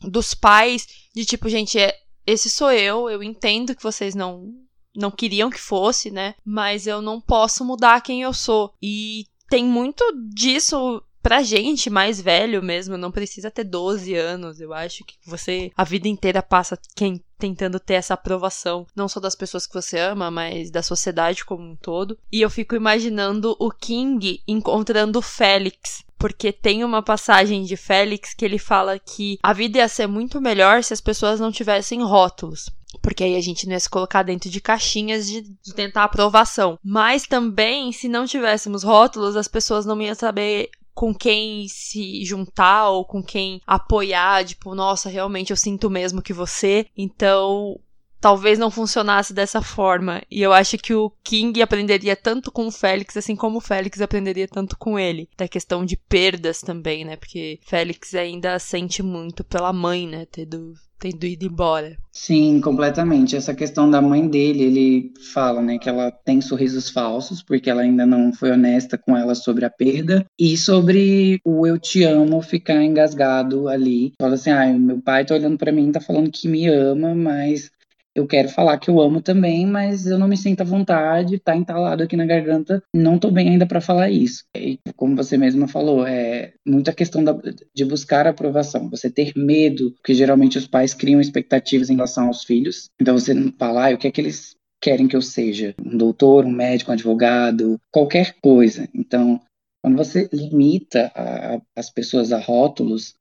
dos 0.00 0.34
pais, 0.34 0.86
de 1.14 1.24
tipo, 1.24 1.48
gente, 1.48 1.78
é, 1.78 1.94
esse 2.26 2.48
sou 2.48 2.70
eu, 2.70 3.10
eu 3.10 3.22
entendo 3.22 3.74
que 3.74 3.82
vocês 3.82 4.14
não 4.14 4.48
não 4.94 5.10
queriam 5.10 5.48
que 5.48 5.58
fosse, 5.58 6.10
né? 6.10 6.34
Mas 6.44 6.86
eu 6.86 7.00
não 7.00 7.20
posso 7.20 7.64
mudar 7.64 8.02
quem 8.02 8.22
eu 8.22 8.34
sou. 8.34 8.74
E 8.82 9.24
tem 9.48 9.64
muito 9.64 10.04
disso 10.34 11.02
pra 11.22 11.42
gente 11.42 11.88
mais 11.88 12.20
velho 12.20 12.62
mesmo, 12.62 12.98
não 12.98 13.10
precisa 13.10 13.50
ter 13.50 13.64
12 13.64 14.14
anos. 14.14 14.60
Eu 14.60 14.72
acho 14.74 15.04
que 15.04 15.14
você 15.24 15.70
a 15.76 15.84
vida 15.84 16.08
inteira 16.08 16.42
passa 16.42 16.78
quem 16.94 17.22
tentando 17.38 17.80
ter 17.80 17.94
essa 17.94 18.14
aprovação, 18.14 18.86
não 18.94 19.08
só 19.08 19.18
das 19.18 19.34
pessoas 19.34 19.66
que 19.66 19.74
você 19.74 19.98
ama, 19.98 20.30
mas 20.30 20.70
da 20.70 20.82
sociedade 20.82 21.44
como 21.44 21.64
um 21.64 21.74
todo. 21.74 22.16
E 22.30 22.40
eu 22.40 22.48
fico 22.48 22.76
imaginando 22.76 23.56
o 23.58 23.70
King 23.70 24.40
encontrando 24.46 25.18
o 25.18 25.22
Félix, 25.22 26.04
porque 26.16 26.52
tem 26.52 26.84
uma 26.84 27.02
passagem 27.02 27.64
de 27.64 27.76
Félix 27.76 28.32
que 28.32 28.44
ele 28.44 28.58
fala 28.58 28.96
que 28.96 29.40
a 29.42 29.52
vida 29.52 29.78
ia 29.78 29.88
ser 29.88 30.06
muito 30.06 30.40
melhor 30.40 30.84
se 30.84 30.92
as 30.92 31.00
pessoas 31.00 31.40
não 31.40 31.50
tivessem 31.50 32.00
rótulos. 32.00 32.70
Porque 33.00 33.24
aí 33.24 33.34
a 33.34 33.40
gente 33.40 33.66
não 33.66 33.72
ia 33.72 33.80
se 33.80 33.90
colocar 33.90 34.22
dentro 34.22 34.48
de 34.48 34.60
caixinhas 34.60 35.26
de, 35.26 35.40
de, 35.40 35.74
tentar 35.74 36.04
aprovação. 36.04 36.78
Mas 36.84 37.26
também, 37.26 37.90
se 37.90 38.06
não 38.06 38.26
tivéssemos 38.26 38.84
rótulos, 38.84 39.34
as 39.34 39.48
pessoas 39.48 39.84
não 39.84 40.00
iam 40.00 40.14
saber 40.14 40.70
com 40.94 41.14
quem 41.14 41.66
se 41.68 42.24
juntar 42.24 42.90
ou 42.90 43.04
com 43.04 43.22
quem 43.22 43.60
apoiar, 43.66 44.44
tipo, 44.44 44.74
nossa, 44.74 45.08
realmente 45.08 45.50
eu 45.50 45.56
sinto 45.56 45.90
mesmo 45.90 46.22
que 46.22 46.32
você. 46.32 46.86
Então, 46.96 47.78
talvez 48.22 48.56
não 48.56 48.70
funcionasse 48.70 49.34
dessa 49.34 49.60
forma. 49.60 50.22
E 50.30 50.40
eu 50.40 50.52
acho 50.52 50.78
que 50.78 50.94
o 50.94 51.12
King 51.24 51.60
aprenderia 51.60 52.14
tanto 52.14 52.52
com 52.52 52.68
o 52.68 52.70
Félix, 52.70 53.16
assim 53.16 53.34
como 53.34 53.58
o 53.58 53.60
Félix 53.60 54.00
aprenderia 54.00 54.46
tanto 54.46 54.78
com 54.78 54.96
ele. 54.96 55.28
Da 55.36 55.48
questão 55.48 55.84
de 55.84 55.96
perdas 55.96 56.60
também, 56.60 57.04
né? 57.04 57.16
Porque 57.16 57.58
Félix 57.66 58.14
ainda 58.14 58.58
sente 58.60 59.02
muito 59.02 59.42
pela 59.42 59.72
mãe, 59.72 60.06
né? 60.06 60.24
Tendo, 60.30 60.74
tendo 61.00 61.26
ido 61.26 61.46
embora. 61.46 61.96
Sim, 62.12 62.60
completamente. 62.60 63.34
Essa 63.34 63.54
questão 63.54 63.90
da 63.90 64.00
mãe 64.00 64.28
dele, 64.28 64.62
ele 64.62 65.12
fala, 65.32 65.60
né, 65.60 65.78
que 65.78 65.88
ela 65.88 66.12
tem 66.12 66.40
sorrisos 66.40 66.90
falsos, 66.90 67.42
porque 67.42 67.68
ela 67.68 67.82
ainda 67.82 68.06
não 68.06 68.32
foi 68.32 68.52
honesta 68.52 68.96
com 68.96 69.16
ela 69.16 69.34
sobre 69.34 69.64
a 69.64 69.70
perda, 69.70 70.24
e 70.38 70.56
sobre 70.56 71.40
o 71.44 71.66
eu 71.66 71.78
te 71.78 72.04
amo 72.04 72.40
ficar 72.40 72.80
engasgado 72.84 73.66
ali. 73.66 74.12
Fala 74.20 74.34
assim, 74.34 74.50
ah, 74.50 74.66
meu 74.74 75.00
pai 75.00 75.24
tá 75.24 75.34
olhando 75.34 75.58
para 75.58 75.72
mim, 75.72 75.90
tá 75.90 76.00
falando 76.00 76.30
que 76.30 76.46
me 76.46 76.68
ama, 76.68 77.14
mas 77.14 77.70
eu 78.14 78.26
quero 78.26 78.48
falar 78.48 78.78
que 78.78 78.90
eu 78.90 79.00
amo 79.00 79.20
também, 79.20 79.66
mas 79.66 80.06
eu 80.06 80.18
não 80.18 80.28
me 80.28 80.36
sinto 80.36 80.60
à 80.60 80.64
vontade, 80.64 81.38
tá 81.38 81.56
entalado 81.56 82.02
aqui 82.02 82.16
na 82.16 82.26
garganta, 82.26 82.82
não 82.94 83.18
tô 83.18 83.30
bem 83.30 83.50
ainda 83.50 83.66
para 83.66 83.80
falar 83.80 84.10
isso. 84.10 84.44
E 84.56 84.78
como 84.96 85.16
você 85.16 85.36
mesma 85.36 85.66
falou, 85.66 86.06
é 86.06 86.52
muita 86.66 86.92
questão 86.92 87.24
da, 87.24 87.36
de 87.74 87.84
buscar 87.84 88.26
aprovação, 88.26 88.90
você 88.90 89.10
ter 89.10 89.32
medo, 89.36 89.92
porque 89.92 90.14
geralmente 90.14 90.58
os 90.58 90.66
pais 90.66 90.94
criam 90.94 91.20
expectativas 91.20 91.90
em 91.90 91.94
relação 91.94 92.26
aos 92.26 92.44
filhos, 92.44 92.90
então 93.00 93.18
você 93.18 93.32
não 93.32 93.52
fala, 93.58 93.88
ah, 93.88 93.94
o 93.94 93.98
que 93.98 94.08
é 94.08 94.10
que 94.10 94.20
eles 94.20 94.56
querem 94.80 95.06
que 95.06 95.16
eu 95.16 95.22
seja? 95.22 95.74
Um 95.82 95.96
doutor, 95.96 96.44
um 96.44 96.50
médico, 96.50 96.90
um 96.90 96.94
advogado, 96.94 97.80
qualquer 97.90 98.34
coisa. 98.42 98.88
Então, 98.92 99.40
quando 99.82 99.96
você 99.96 100.28
limita 100.32 101.10
a, 101.14 101.60
as 101.76 101.88
pessoas 101.88 102.32
a 102.32 102.38
rótulos, 102.38 103.14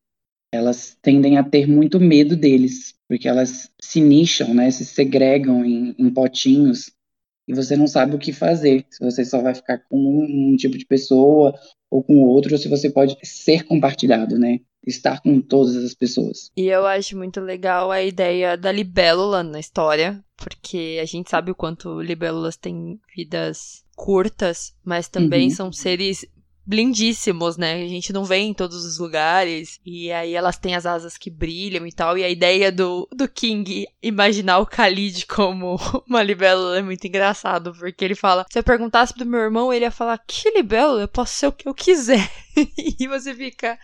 elas 0.51 0.97
tendem 1.01 1.37
a 1.37 1.43
ter 1.43 1.67
muito 1.67 1.99
medo 1.99 2.35
deles, 2.35 2.93
porque 3.07 3.27
elas 3.27 3.71
se 3.81 4.01
nicham, 4.01 4.53
né, 4.53 4.69
se 4.69 4.85
segregam 4.85 5.63
em, 5.63 5.95
em 5.97 6.09
potinhos 6.09 6.91
e 7.47 7.53
você 7.53 7.75
não 7.75 7.87
sabe 7.87 8.15
o 8.15 8.19
que 8.19 8.31
fazer. 8.31 8.85
Se 8.89 9.03
você 9.03 9.25
só 9.25 9.41
vai 9.41 9.53
ficar 9.53 9.79
com 9.89 9.97
um, 9.97 10.51
um 10.53 10.55
tipo 10.55 10.77
de 10.77 10.85
pessoa 10.85 11.53
ou 11.89 12.03
com 12.03 12.23
outro, 12.23 12.53
ou 12.53 12.57
se 12.57 12.69
você 12.69 12.89
pode 12.89 13.17
ser 13.23 13.63
compartilhado, 13.63 14.39
né? 14.39 14.59
Estar 14.87 15.21
com 15.21 15.41
todas 15.41 15.75
as 15.75 15.93
pessoas. 15.93 16.49
E 16.55 16.67
eu 16.67 16.85
acho 16.85 17.17
muito 17.17 17.41
legal 17.41 17.91
a 17.91 18.01
ideia 18.01 18.57
da 18.57 18.71
libélula 18.71 19.43
na 19.43 19.59
história, 19.59 20.23
porque 20.37 20.97
a 21.01 21.05
gente 21.05 21.29
sabe 21.29 21.51
o 21.51 21.55
quanto 21.55 22.01
libélulas 22.01 22.55
têm 22.55 22.99
vidas 23.15 23.83
curtas, 23.95 24.73
mas 24.83 25.07
também 25.07 25.49
uhum. 25.49 25.55
são 25.55 25.73
seres 25.73 26.25
lindíssimos, 26.67 27.57
né? 27.57 27.83
A 27.83 27.87
gente 27.87 28.13
não 28.13 28.23
vê 28.23 28.37
em 28.37 28.53
todos 28.53 28.85
os 28.85 28.97
lugares. 28.97 29.79
E 29.85 30.11
aí 30.11 30.33
elas 30.33 30.57
têm 30.57 30.75
as 30.75 30.85
asas 30.85 31.17
que 31.17 31.29
brilham 31.29 31.85
e 31.85 31.91
tal. 31.91 32.17
E 32.17 32.23
a 32.23 32.29
ideia 32.29 32.71
do, 32.71 33.07
do 33.11 33.27
King 33.27 33.87
imaginar 34.01 34.59
o 34.59 34.65
Khalid 34.65 35.25
como 35.25 35.77
uma 36.07 36.23
libélula 36.23 36.79
é 36.79 36.81
muito 36.81 37.05
engraçado. 37.05 37.73
Porque 37.73 38.03
ele 38.03 38.15
fala: 38.15 38.45
se 38.49 38.59
eu 38.59 38.63
perguntasse 38.63 39.13
pro 39.13 39.25
meu 39.25 39.39
irmão, 39.39 39.73
ele 39.73 39.85
ia 39.85 39.91
falar: 39.91 40.17
que 40.25 40.49
libélula? 40.51 41.01
Eu 41.01 41.07
posso 41.07 41.33
ser 41.33 41.47
o 41.47 41.51
que 41.51 41.67
eu 41.67 41.73
quiser. 41.73 42.29
e 42.99 43.07
você 43.07 43.33
fica. 43.33 43.77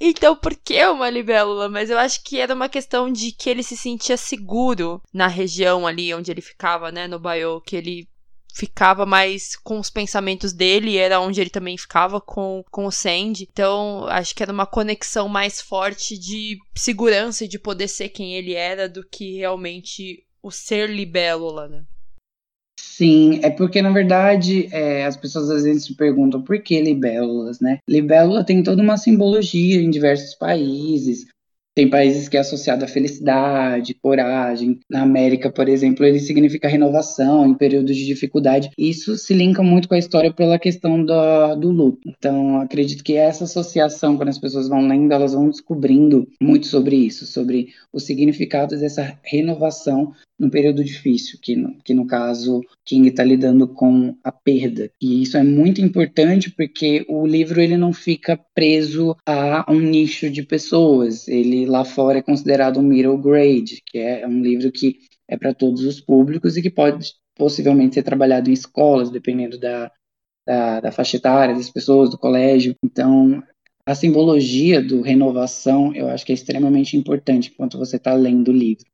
Então, 0.00 0.36
por 0.36 0.54
que 0.54 0.84
uma 0.86 1.08
libélula? 1.08 1.68
Mas 1.68 1.90
eu 1.90 1.98
acho 1.98 2.22
que 2.22 2.38
era 2.38 2.54
uma 2.54 2.68
questão 2.68 3.10
de 3.10 3.32
que 3.32 3.48
ele 3.48 3.62
se 3.62 3.76
sentia 3.76 4.16
seguro 4.16 5.02
na 5.12 5.26
região 5.26 5.86
ali 5.86 6.12
onde 6.14 6.30
ele 6.30 6.40
ficava, 6.40 6.92
né? 6.92 7.06
No 7.08 7.18
Baio, 7.18 7.60
que 7.60 7.76
ele 7.76 8.08
ficava 8.56 9.04
mais 9.04 9.54
com 9.54 9.78
os 9.78 9.90
pensamentos 9.90 10.54
dele, 10.54 10.96
era 10.96 11.20
onde 11.20 11.42
ele 11.42 11.50
também 11.50 11.76
ficava 11.76 12.22
com, 12.22 12.64
com 12.70 12.86
o 12.86 12.90
Sandy. 12.90 13.46
Então, 13.52 14.06
acho 14.08 14.34
que 14.34 14.42
era 14.42 14.50
uma 14.52 14.64
conexão 14.64 15.28
mais 15.28 15.60
forte 15.60 16.18
de 16.18 16.56
segurança 16.74 17.44
e 17.44 17.48
de 17.48 17.58
poder 17.58 17.86
ser 17.86 18.08
quem 18.08 18.34
ele 18.34 18.54
era 18.54 18.88
do 18.88 19.06
que 19.06 19.36
realmente 19.36 20.24
o 20.42 20.50
ser 20.50 20.88
libélula, 20.88 21.68
né? 21.68 21.84
Sim, 22.80 23.40
é 23.42 23.50
porque 23.50 23.82
na 23.82 23.90
verdade 23.90 24.68
é, 24.72 25.04
as 25.04 25.18
pessoas 25.18 25.50
às 25.50 25.64
vezes 25.64 25.84
se 25.84 25.94
perguntam 25.94 26.40
por 26.40 26.58
que 26.62 26.80
libélulas, 26.80 27.60
né? 27.60 27.78
Libélula 27.86 28.44
tem 28.44 28.62
toda 28.62 28.82
uma 28.82 28.96
simbologia 28.96 29.82
em 29.82 29.90
diversos 29.90 30.34
países. 30.34 31.26
Tem 31.76 31.90
países 31.90 32.26
que 32.26 32.38
é 32.38 32.40
associado 32.40 32.86
à 32.86 32.88
felicidade, 32.88 33.92
coragem. 33.92 34.80
Na 34.88 35.02
América, 35.02 35.52
por 35.52 35.68
exemplo, 35.68 36.06
ele 36.06 36.18
significa 36.18 36.68
renovação 36.68 37.46
em 37.46 37.52
períodos 37.52 37.94
de 37.94 38.06
dificuldade. 38.06 38.70
Isso 38.78 39.14
se 39.18 39.34
linka 39.34 39.62
muito 39.62 39.86
com 39.86 39.94
a 39.94 39.98
história 39.98 40.32
pela 40.32 40.58
questão 40.58 41.04
do, 41.04 41.54
do 41.56 41.70
luto. 41.70 42.08
Então, 42.08 42.62
acredito 42.62 43.04
que 43.04 43.14
essa 43.14 43.44
associação, 43.44 44.16
quando 44.16 44.30
as 44.30 44.38
pessoas 44.38 44.68
vão 44.68 44.88
lendo, 44.88 45.12
elas 45.12 45.34
vão 45.34 45.50
descobrindo 45.50 46.26
muito 46.40 46.66
sobre 46.66 46.96
isso, 46.96 47.26
sobre 47.26 47.68
o 47.92 48.00
significado 48.00 48.74
dessa 48.78 49.18
renovação 49.22 50.14
num 50.38 50.50
período 50.50 50.84
difícil, 50.84 51.38
que 51.42 51.56
no, 51.56 51.76
que 51.82 51.94
no 51.94 52.06
caso 52.06 52.60
King 52.84 53.08
está 53.08 53.24
lidando 53.24 53.66
com 53.66 54.14
a 54.22 54.30
perda. 54.30 54.90
E 55.00 55.22
isso 55.22 55.36
é 55.36 55.42
muito 55.42 55.80
importante 55.80 56.50
porque 56.50 57.04
o 57.08 57.26
livro 57.26 57.60
ele 57.60 57.76
não 57.76 57.92
fica 57.92 58.38
preso 58.54 59.16
a 59.26 59.64
um 59.68 59.80
nicho 59.80 60.28
de 60.28 60.42
pessoas. 60.42 61.26
Ele 61.26 61.66
lá 61.66 61.84
fora 61.84 62.18
é 62.18 62.22
considerado 62.22 62.78
um 62.78 62.82
middle 62.82 63.18
grade, 63.18 63.82
que 63.86 63.98
é 63.98 64.26
um 64.26 64.42
livro 64.42 64.70
que 64.70 64.98
é 65.28 65.36
para 65.36 65.54
todos 65.54 65.84
os 65.84 66.00
públicos 66.00 66.56
e 66.56 66.62
que 66.62 66.70
pode 66.70 67.12
possivelmente 67.34 67.94
ser 67.94 68.02
trabalhado 68.02 68.50
em 68.50 68.52
escolas, 68.52 69.10
dependendo 69.10 69.58
da, 69.58 69.90
da, 70.46 70.80
da 70.80 70.92
faixa 70.92 71.16
etária 71.16 71.54
das 71.54 71.70
pessoas, 71.70 72.10
do 72.10 72.18
colégio. 72.18 72.74
Então, 72.84 73.42
a 73.84 73.94
simbologia 73.94 74.82
do 74.82 75.00
renovação, 75.00 75.94
eu 75.94 76.08
acho 76.08 76.24
que 76.26 76.32
é 76.32 76.34
extremamente 76.34 76.96
importante 76.96 77.50
enquanto 77.52 77.78
você 77.78 77.96
está 77.96 78.14
lendo 78.14 78.48
o 78.48 78.52
livro. 78.52 78.84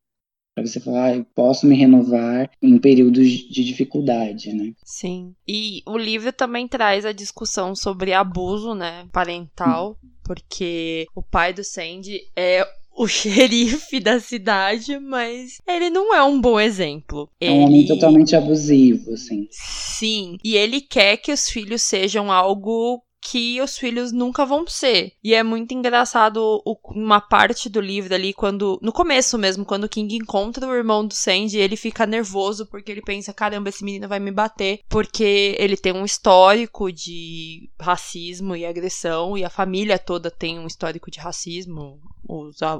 Para 0.53 0.65
você 0.65 0.79
falar, 0.79 1.05
ah, 1.05 1.15
eu 1.15 1.25
posso 1.35 1.65
me 1.65 1.75
renovar 1.75 2.49
em 2.61 2.77
períodos 2.77 3.27
de 3.27 3.63
dificuldade, 3.63 4.53
né? 4.53 4.73
Sim. 4.83 5.33
E 5.47 5.81
o 5.85 5.97
livro 5.97 6.31
também 6.31 6.67
traz 6.67 7.05
a 7.05 7.11
discussão 7.11 7.75
sobre 7.75 8.13
abuso, 8.13 8.75
né, 8.75 9.07
parental, 9.11 9.97
porque 10.23 11.07
o 11.15 11.23
pai 11.23 11.53
do 11.53 11.63
Sandy 11.63 12.21
é 12.35 12.65
o 12.95 13.07
xerife 13.09 13.99
da 13.99 14.19
cidade, 14.19 14.99
mas 14.99 15.57
ele 15.67 15.89
não 15.89 16.13
é 16.13 16.23
um 16.23 16.39
bom 16.39 16.59
exemplo. 16.59 17.29
É 17.41 17.49
um 17.49 17.55
ele... 17.55 17.63
homem 17.65 17.85
totalmente 17.85 18.35
abusivo, 18.35 19.13
assim. 19.13 19.47
Sim, 19.49 20.37
e 20.43 20.55
ele 20.55 20.81
quer 20.81 21.17
que 21.17 21.31
os 21.31 21.49
filhos 21.49 21.81
sejam 21.81 22.31
algo 22.31 23.01
que 23.23 23.61
os 23.61 23.77
filhos 23.77 24.11
nunca 24.11 24.45
vão 24.45 24.67
ser. 24.67 25.13
E 25.23 25.33
é 25.33 25.41
muito 25.41 25.73
engraçado 25.73 26.61
o, 26.65 26.77
uma 26.93 27.21
parte 27.21 27.69
do 27.69 27.79
livro 27.79 28.13
ali, 28.13 28.33
quando. 28.33 28.77
No 28.81 28.91
começo 28.91 29.37
mesmo, 29.37 29.65
quando 29.65 29.85
o 29.85 29.89
King 29.89 30.17
encontra 30.17 30.67
o 30.67 30.75
irmão 30.75 31.07
do 31.07 31.13
Sandy, 31.13 31.57
ele 31.57 31.77
fica 31.77 32.05
nervoso 32.05 32.65
porque 32.65 32.91
ele 32.91 33.01
pensa: 33.01 33.33
caramba, 33.33 33.69
esse 33.69 33.83
menino 33.83 34.07
vai 34.07 34.19
me 34.19 34.31
bater. 34.31 34.81
Porque 34.89 35.55
ele 35.57 35.77
tem 35.77 35.93
um 35.93 36.03
histórico 36.05 36.91
de 36.91 37.69
racismo 37.79 38.55
e 38.55 38.65
agressão, 38.65 39.37
e 39.37 39.45
a 39.45 39.49
família 39.49 39.97
toda 39.97 40.29
tem 40.29 40.59
um 40.59 40.67
histórico 40.67 41.09
de 41.09 41.19
racismo. 41.19 42.01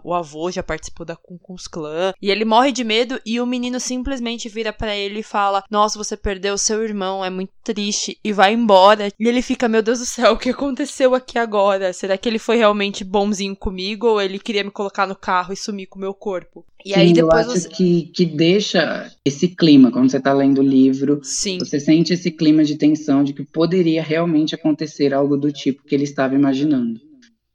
O 0.04 0.14
avô 0.14 0.52
já 0.52 0.64
participou 0.64 1.06
da 1.06 1.16
Ku 1.16 1.40
Klux 1.40 1.68
Klan. 1.68 2.14
E 2.22 2.30
ele 2.30 2.46
morre 2.46 2.72
de 2.72 2.84
medo 2.84 3.20
e 3.26 3.40
o 3.40 3.46
menino 3.46 3.80
simplesmente 3.80 4.50
vira 4.50 4.74
para 4.74 4.96
ele 4.96 5.20
e 5.20 5.24
fala: 5.24 5.64
Nossa, 5.70 5.98
você 5.98 6.18
perdeu 6.18 6.58
seu 6.58 6.84
irmão, 6.84 7.24
é 7.24 7.30
muito 7.30 7.52
triste. 7.64 8.18
E 8.24 8.32
vai 8.32 8.54
embora. 8.54 9.08
E 9.20 9.28
ele 9.28 9.42
fica: 9.42 9.68
Meu 9.68 9.82
Deus 9.82 10.00
do 10.00 10.06
céu, 10.06 10.34
o 10.34 10.38
que 10.38 10.50
aconteceu 10.50 11.14
aqui 11.16 11.38
agora? 11.38 11.94
Será 11.94 12.18
que 12.18 12.28
ele 12.28 12.40
foi 12.40 12.58
realmente 12.58 13.04
bonzinho 13.04 13.56
comigo 13.56 14.08
ou 14.08 14.22
ele 14.22 14.40
queria 14.40 14.64
me 14.64 14.72
colocar 14.72 15.08
no 15.08 15.16
carro 15.16 15.54
e 15.54 15.58
sumir 15.58 15.88
com 15.88 15.98
o 15.98 16.02
meu 16.02 16.14
corpo? 16.14 16.66
E 16.86 16.94
Sim, 16.94 17.00
aí 17.00 17.14
depois 17.14 17.46
eu 17.46 17.52
acho 17.54 17.62
você... 17.62 17.70
que, 17.70 18.12
que 18.14 18.26
deixa 18.26 19.10
esse 19.24 19.48
clima, 19.48 19.90
quando 19.90 20.12
você 20.12 20.18
está 20.18 20.34
lendo 20.34 20.60
o 20.60 20.64
livro, 20.64 21.22
Sim. 21.24 21.58
você 21.60 21.80
sente 21.80 22.14
esse 22.14 22.30
clima 22.30 22.64
de 22.64 22.76
tensão 22.76 23.24
de 23.24 23.32
que 23.32 23.44
poderia 23.44 24.04
realmente 24.04 24.54
acontecer 24.54 25.14
algo 25.14 25.38
do 25.38 25.52
tipo 25.52 25.84
que 25.84 25.96
ele 25.96 26.04
estava 26.04 26.36
imaginando. 26.36 27.00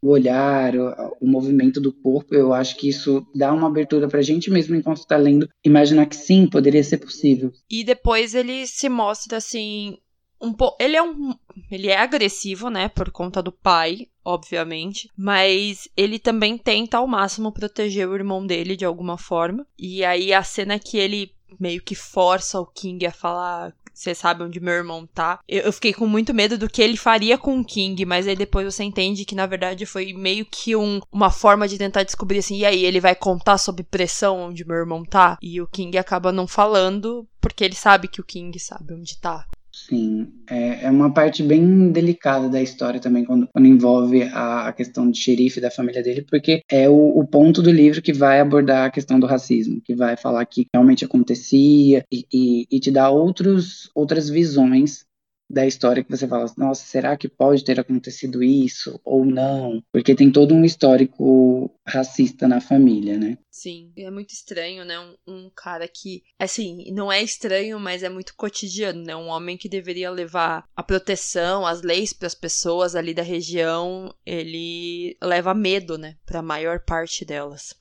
O 0.02 0.10
olhar, 0.10 0.74
o, 0.76 1.16
o 1.20 1.26
movimento 1.26 1.80
do 1.80 1.92
corpo, 1.92 2.34
eu 2.34 2.52
acho 2.52 2.76
que 2.76 2.88
isso 2.88 3.26
dá 3.34 3.52
uma 3.52 3.66
abertura 3.66 4.08
para 4.08 4.20
a 4.20 4.22
gente 4.22 4.50
mesmo, 4.50 4.76
enquanto 4.76 4.98
está 4.98 5.16
lendo, 5.16 5.48
imaginar 5.64 6.06
que 6.06 6.16
sim, 6.16 6.46
poderia 6.46 6.84
ser 6.84 6.98
possível. 6.98 7.52
E 7.70 7.82
depois 7.82 8.34
ele 8.34 8.66
se 8.66 8.88
mostra 8.88 9.38
assim, 9.38 9.96
um 10.40 10.52
pouco. 10.52 10.76
Ele 10.80 10.96
é 10.96 11.02
um. 11.02 11.34
Ele 11.70 11.88
é 11.88 11.98
agressivo, 11.98 12.70
né? 12.70 12.88
Por 12.88 13.10
conta 13.10 13.42
do 13.42 13.52
pai, 13.52 14.06
obviamente. 14.24 15.10
Mas 15.16 15.88
ele 15.96 16.18
também 16.18 16.56
tenta 16.56 16.98
ao 16.98 17.06
máximo 17.06 17.52
proteger 17.52 18.08
o 18.08 18.14
irmão 18.14 18.46
dele 18.46 18.76
de 18.76 18.84
alguma 18.84 19.18
forma. 19.18 19.66
E 19.78 20.04
aí 20.04 20.32
a 20.32 20.42
cena 20.42 20.78
que 20.78 20.96
ele 20.96 21.32
meio 21.58 21.82
que 21.82 21.94
força 21.94 22.60
o 22.60 22.66
King 22.66 23.04
a 23.06 23.12
falar. 23.12 23.74
Você 23.98 24.14
sabe 24.14 24.44
onde 24.44 24.60
meu 24.60 24.74
irmão 24.74 25.04
tá. 25.04 25.40
Eu, 25.48 25.62
eu, 25.62 25.72
fiquei 25.72 25.92
com 25.92 26.06
muito 26.06 26.32
medo 26.32 26.56
do 26.56 26.70
que 26.70 26.80
ele 26.80 26.96
faria 26.96 27.36
com 27.36 27.58
o 27.58 27.64
King, 27.64 28.04
mas 28.04 28.28
aí 28.28 28.36
depois 28.36 28.64
você 28.72 28.84
entende 28.84 29.24
que 29.24 29.34
na 29.34 29.44
verdade 29.44 29.84
foi 29.84 30.12
meio 30.12 30.46
que 30.46 30.76
um, 30.76 31.00
uma 31.10 31.30
forma 31.30 31.66
de 31.66 31.76
tentar 31.76 32.04
descobrir 32.04 32.38
assim, 32.38 32.58
e 32.58 32.64
aí 32.64 32.84
ele 32.84 33.00
vai 33.00 33.16
contar 33.16 33.58
sob 33.58 33.82
pressão 33.82 34.38
onde 34.38 34.64
meu 34.64 34.76
irmão 34.76 35.04
tá? 35.04 35.36
E 35.42 35.60
o 35.60 35.66
King 35.66 35.98
acaba 35.98 36.30
não 36.30 36.46
falando, 36.46 37.26
porque 37.40 37.64
ele 37.64 37.74
sabe 37.74 38.06
que 38.06 38.20
o 38.20 38.24
King 38.24 38.56
sabe 38.60 38.94
onde 38.94 39.18
tá. 39.18 39.44
Sim, 39.86 40.32
é, 40.50 40.84
é 40.84 40.90
uma 40.90 41.12
parte 41.12 41.42
bem 41.42 41.92
delicada 41.92 42.48
da 42.48 42.60
história 42.60 43.00
também, 43.00 43.24
quando, 43.24 43.46
quando 43.46 43.66
envolve 43.66 44.24
a, 44.24 44.68
a, 44.68 44.72
questão 44.72 45.10
de 45.10 45.16
xerife 45.18 45.60
da 45.60 45.70
família 45.70 46.02
dele, 46.02 46.26
porque 46.28 46.62
é 46.70 46.88
o, 46.88 47.18
o, 47.18 47.26
ponto 47.26 47.62
do 47.62 47.70
livro 47.70 48.02
que 48.02 48.12
vai 48.12 48.40
abordar 48.40 48.86
a 48.86 48.90
questão 48.90 49.20
do 49.20 49.26
racismo, 49.26 49.80
que 49.80 49.94
vai 49.94 50.16
falar 50.16 50.44
que 50.46 50.66
realmente 50.74 51.04
acontecia 51.04 52.04
e, 52.12 52.26
e, 52.32 52.66
e 52.70 52.80
te 52.80 52.90
dá 52.90 53.08
outros, 53.08 53.88
outras 53.94 54.28
visões 54.28 55.06
da 55.48 55.66
história 55.66 56.04
que 56.04 56.10
você 56.10 56.28
fala, 56.28 56.52
nossa, 56.56 56.84
será 56.84 57.16
que 57.16 57.28
pode 57.28 57.64
ter 57.64 57.80
acontecido 57.80 58.42
isso 58.42 59.00
ou 59.04 59.24
não? 59.24 59.82
Porque 59.92 60.14
tem 60.14 60.30
todo 60.30 60.54
um 60.54 60.64
histórico 60.64 61.70
racista 61.86 62.46
na 62.46 62.60
família, 62.60 63.16
né? 63.16 63.38
Sim, 63.50 63.90
é 63.96 64.10
muito 64.10 64.30
estranho, 64.30 64.84
né? 64.84 64.98
Um, 65.00 65.16
um, 65.26 65.50
cara 65.50 65.88
que, 65.88 66.22
assim, 66.38 66.92
não 66.92 67.10
é 67.10 67.22
estranho, 67.22 67.80
mas 67.80 68.02
é 68.02 68.08
muito 68.08 68.34
cotidiano, 68.36 69.02
né? 69.02 69.16
Um 69.16 69.28
homem 69.28 69.56
que 69.56 69.68
deveria 69.68 70.10
levar 70.10 70.64
a 70.76 70.82
proteção, 70.82 71.66
as 71.66 71.82
leis 71.82 72.12
para 72.12 72.26
as 72.26 72.34
pessoas 72.34 72.94
ali 72.94 73.14
da 73.14 73.22
região, 73.22 74.14
ele 74.24 75.16
leva 75.20 75.54
medo, 75.54 75.96
né? 75.98 76.16
Para 76.24 76.40
a 76.40 76.42
maior 76.42 76.80
parte 76.80 77.24
delas. 77.24 77.74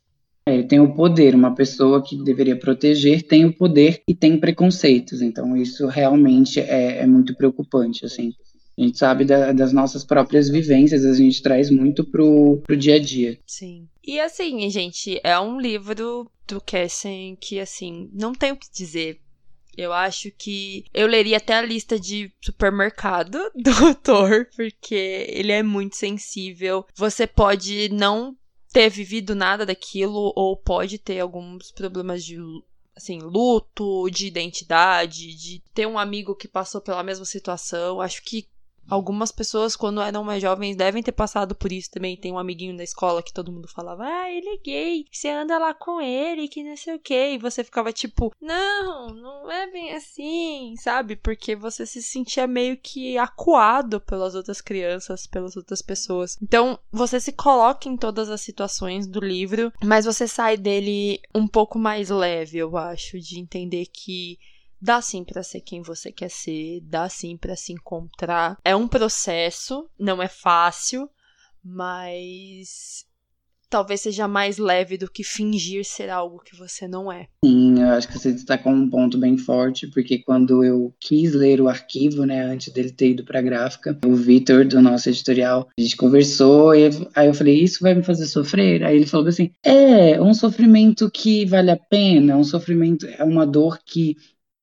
Ele 0.48 0.64
tem 0.64 0.80
o 0.80 0.94
poder, 0.94 1.36
uma 1.36 1.54
pessoa 1.54 2.04
que 2.04 2.22
deveria 2.24 2.58
proteger 2.58 3.24
tem 3.24 3.46
o 3.46 3.54
poder 3.54 4.02
e 4.08 4.16
tem 4.16 4.40
preconceitos. 4.40 5.22
Então 5.22 5.56
isso 5.56 5.88
realmente 5.88 6.60
é, 6.60 7.00
é 7.00 7.08
muito 7.08 7.36
preocupante, 7.36 8.06
assim. 8.06 8.34
A 8.78 8.84
gente 8.84 8.98
sabe 9.00 9.26
da, 9.26 9.52
das 9.52 9.74
nossas 9.74 10.06
próprias 10.06 10.50
vivências, 10.50 11.04
a 11.04 11.14
gente 11.14 11.42
traz 11.42 11.72
muito 11.72 12.04
pro, 12.04 12.62
pro 12.64 12.78
dia 12.78 12.96
a 12.96 13.00
dia. 13.00 13.40
Sim. 13.46 13.88
E 14.06 14.20
assim, 14.20 14.70
gente, 14.70 15.20
é 15.24 15.40
um 15.40 15.60
livro 15.60 16.30
do 16.48 16.62
Kessen 16.62 17.36
que, 17.42 17.60
assim, 17.60 18.10
não 18.14 18.34
tem 18.34 18.52
o 18.52 18.56
que 18.56 18.68
dizer. 18.72 19.20
Eu 19.76 19.94
acho 19.94 20.32
que 20.32 20.86
eu 20.94 21.08
leria 21.08 21.38
até 21.38 21.56
a 21.56 21.62
lista 21.62 22.00
de 22.00 22.32
supermercado 22.42 23.38
do 23.56 23.72
autor, 23.86 24.48
porque 24.56 25.26
ele 25.30 25.52
é 25.52 25.64
muito 25.64 25.96
sensível. 25.96 26.86
Você 26.96 27.26
pode 27.26 27.90
não 27.90 28.36
ter 28.78 28.92
vivido 28.92 29.34
nada 29.34 29.66
daquilo 29.66 30.32
ou 30.36 30.56
pode 30.56 31.00
ter 31.00 31.20
alguns 31.20 31.72
problemas 31.72 32.24
de 32.24 32.38
assim, 32.96 33.18
luto, 33.20 34.08
de 34.12 34.28
identidade, 34.28 35.34
de 35.34 35.64
ter 35.74 35.88
um 35.88 35.98
amigo 35.98 36.36
que 36.36 36.48
passou 36.48 36.80
pela 36.80 37.02
mesma 37.02 37.26
situação. 37.26 38.00
Acho 38.00 38.22
que 38.24 38.48
Algumas 38.90 39.32
pessoas, 39.32 39.76
quando 39.76 40.02
eram 40.02 40.24
mais 40.24 40.42
jovens, 40.42 40.76
devem 40.76 41.04
ter 41.04 41.12
passado 41.12 41.56
por 41.56 41.72
isso 41.72 41.92
também. 41.92 42.16
Tem 42.18 42.32
um 42.32 42.40
amiguinho 42.40 42.76
da 42.76 42.84
escola 42.84 43.22
que 43.22 43.34
todo 43.34 43.52
mundo 43.52 43.68
falava: 43.68 44.04
Ah, 44.06 44.32
ele 44.32 44.50
é 44.50 44.58
gay, 44.58 45.06
você 45.12 45.30
anda 45.30 45.58
lá 45.58 45.74
com 45.74 46.02
ele, 46.02 46.48
que 46.48 46.64
não 46.64 46.78
sei 46.78 46.96
o 46.96 47.00
que. 47.00 47.34
E 47.34 47.38
você 47.38 47.64
ficava 47.64 47.92
tipo: 47.92 48.34
Não, 48.42 49.08
não 49.10 49.52
é 49.52 49.70
bem 49.70 49.94
assim, 49.94 50.76
sabe? 50.78 51.16
Porque 51.16 51.56
você 51.56 51.86
se 51.86 52.02
sentia 52.02 52.48
meio 52.48 52.78
que 52.78 53.18
acuado 53.18 54.00
pelas 54.00 54.36
outras 54.36 54.62
crianças, 54.62 55.28
pelas 55.28 55.56
outras 55.56 55.82
pessoas. 55.82 56.38
Então, 56.42 56.80
você 56.92 57.20
se 57.20 57.32
coloca 57.32 57.90
em 57.90 57.98
todas 57.98 58.30
as 58.30 58.42
situações 58.42 59.08
do 59.08 59.20
livro, 59.20 59.72
mas 59.84 60.06
você 60.06 60.28
sai 60.28 60.58
dele 60.58 61.20
um 61.34 61.48
pouco 61.48 61.78
mais 61.78 62.10
leve, 62.10 62.58
eu 62.58 62.78
acho, 62.78 63.20
de 63.20 63.40
entender 63.40 63.86
que 63.88 64.38
Dá 64.82 65.02
sim 65.02 65.24
para 65.24 65.42
ser 65.42 65.62
quem 65.62 65.82
você 65.82 66.12
quer 66.12 66.30
ser, 66.30 66.82
dá 66.84 67.10
sim 67.10 67.36
para 67.36 67.56
se 67.56 67.74
encontrar. 67.74 68.58
É 68.64 68.76
um 68.76 68.88
processo, 68.88 69.90
não 70.00 70.22
é 70.22 70.28
fácil, 70.28 71.10
mas 71.64 73.06
talvez 73.70 74.02
seja 74.02 74.28
mais 74.28 74.58
leve 74.58 74.98
do 74.98 75.10
que 75.10 75.24
fingir 75.24 75.84
ser 75.84 76.10
algo 76.10 76.40
que 76.40 76.56
você 76.56 76.88
não 76.88 77.12
é. 77.12 77.28
Sim, 77.44 77.82
eu 77.82 77.90
acho 77.90 78.08
que 78.08 78.18
você 78.18 78.32
destacou 78.32 78.72
um 78.72 78.90
ponto 78.90 79.18
bem 79.18 79.38
forte, 79.38 79.88
porque 79.88 80.20
quando 80.20 80.64
eu 80.64 80.94
quis 81.00 81.34
ler 81.34 81.60
o 81.60 81.68
arquivo, 81.68 82.26
né, 82.26 82.44
antes 82.44 82.72
dele 82.72 82.92
ter 82.92 83.12
ido 83.12 83.26
para 83.26 83.40
a 83.40 83.42
gráfica, 83.42 83.98
o 84.06 84.16
Vitor 84.16 84.66
do 84.66 84.82
nosso 84.82 85.10
editorial, 85.10 85.68
a 85.78 85.82
gente 85.82 85.98
conversou 85.98 86.74
e 86.74 86.90
aí 87.16 87.28
eu 87.28 87.34
falei, 87.34 87.62
isso 87.62 87.80
vai 87.82 87.94
me 87.94 88.04
fazer 88.04 88.26
sofrer? 88.26 88.84
Aí 88.84 88.96
ele 88.96 89.06
falou 89.06 89.28
assim, 89.28 89.52
é, 89.64 90.22
um 90.22 90.34
sofrimento 90.34 91.10
que 91.12 91.46
vale 91.46 91.72
a 91.72 91.78
pena, 91.78 92.38
um 92.38 92.44
sofrimento, 92.44 93.06
é 93.06 93.24
uma 93.24 93.46
dor 93.46 93.80
que 93.86 94.16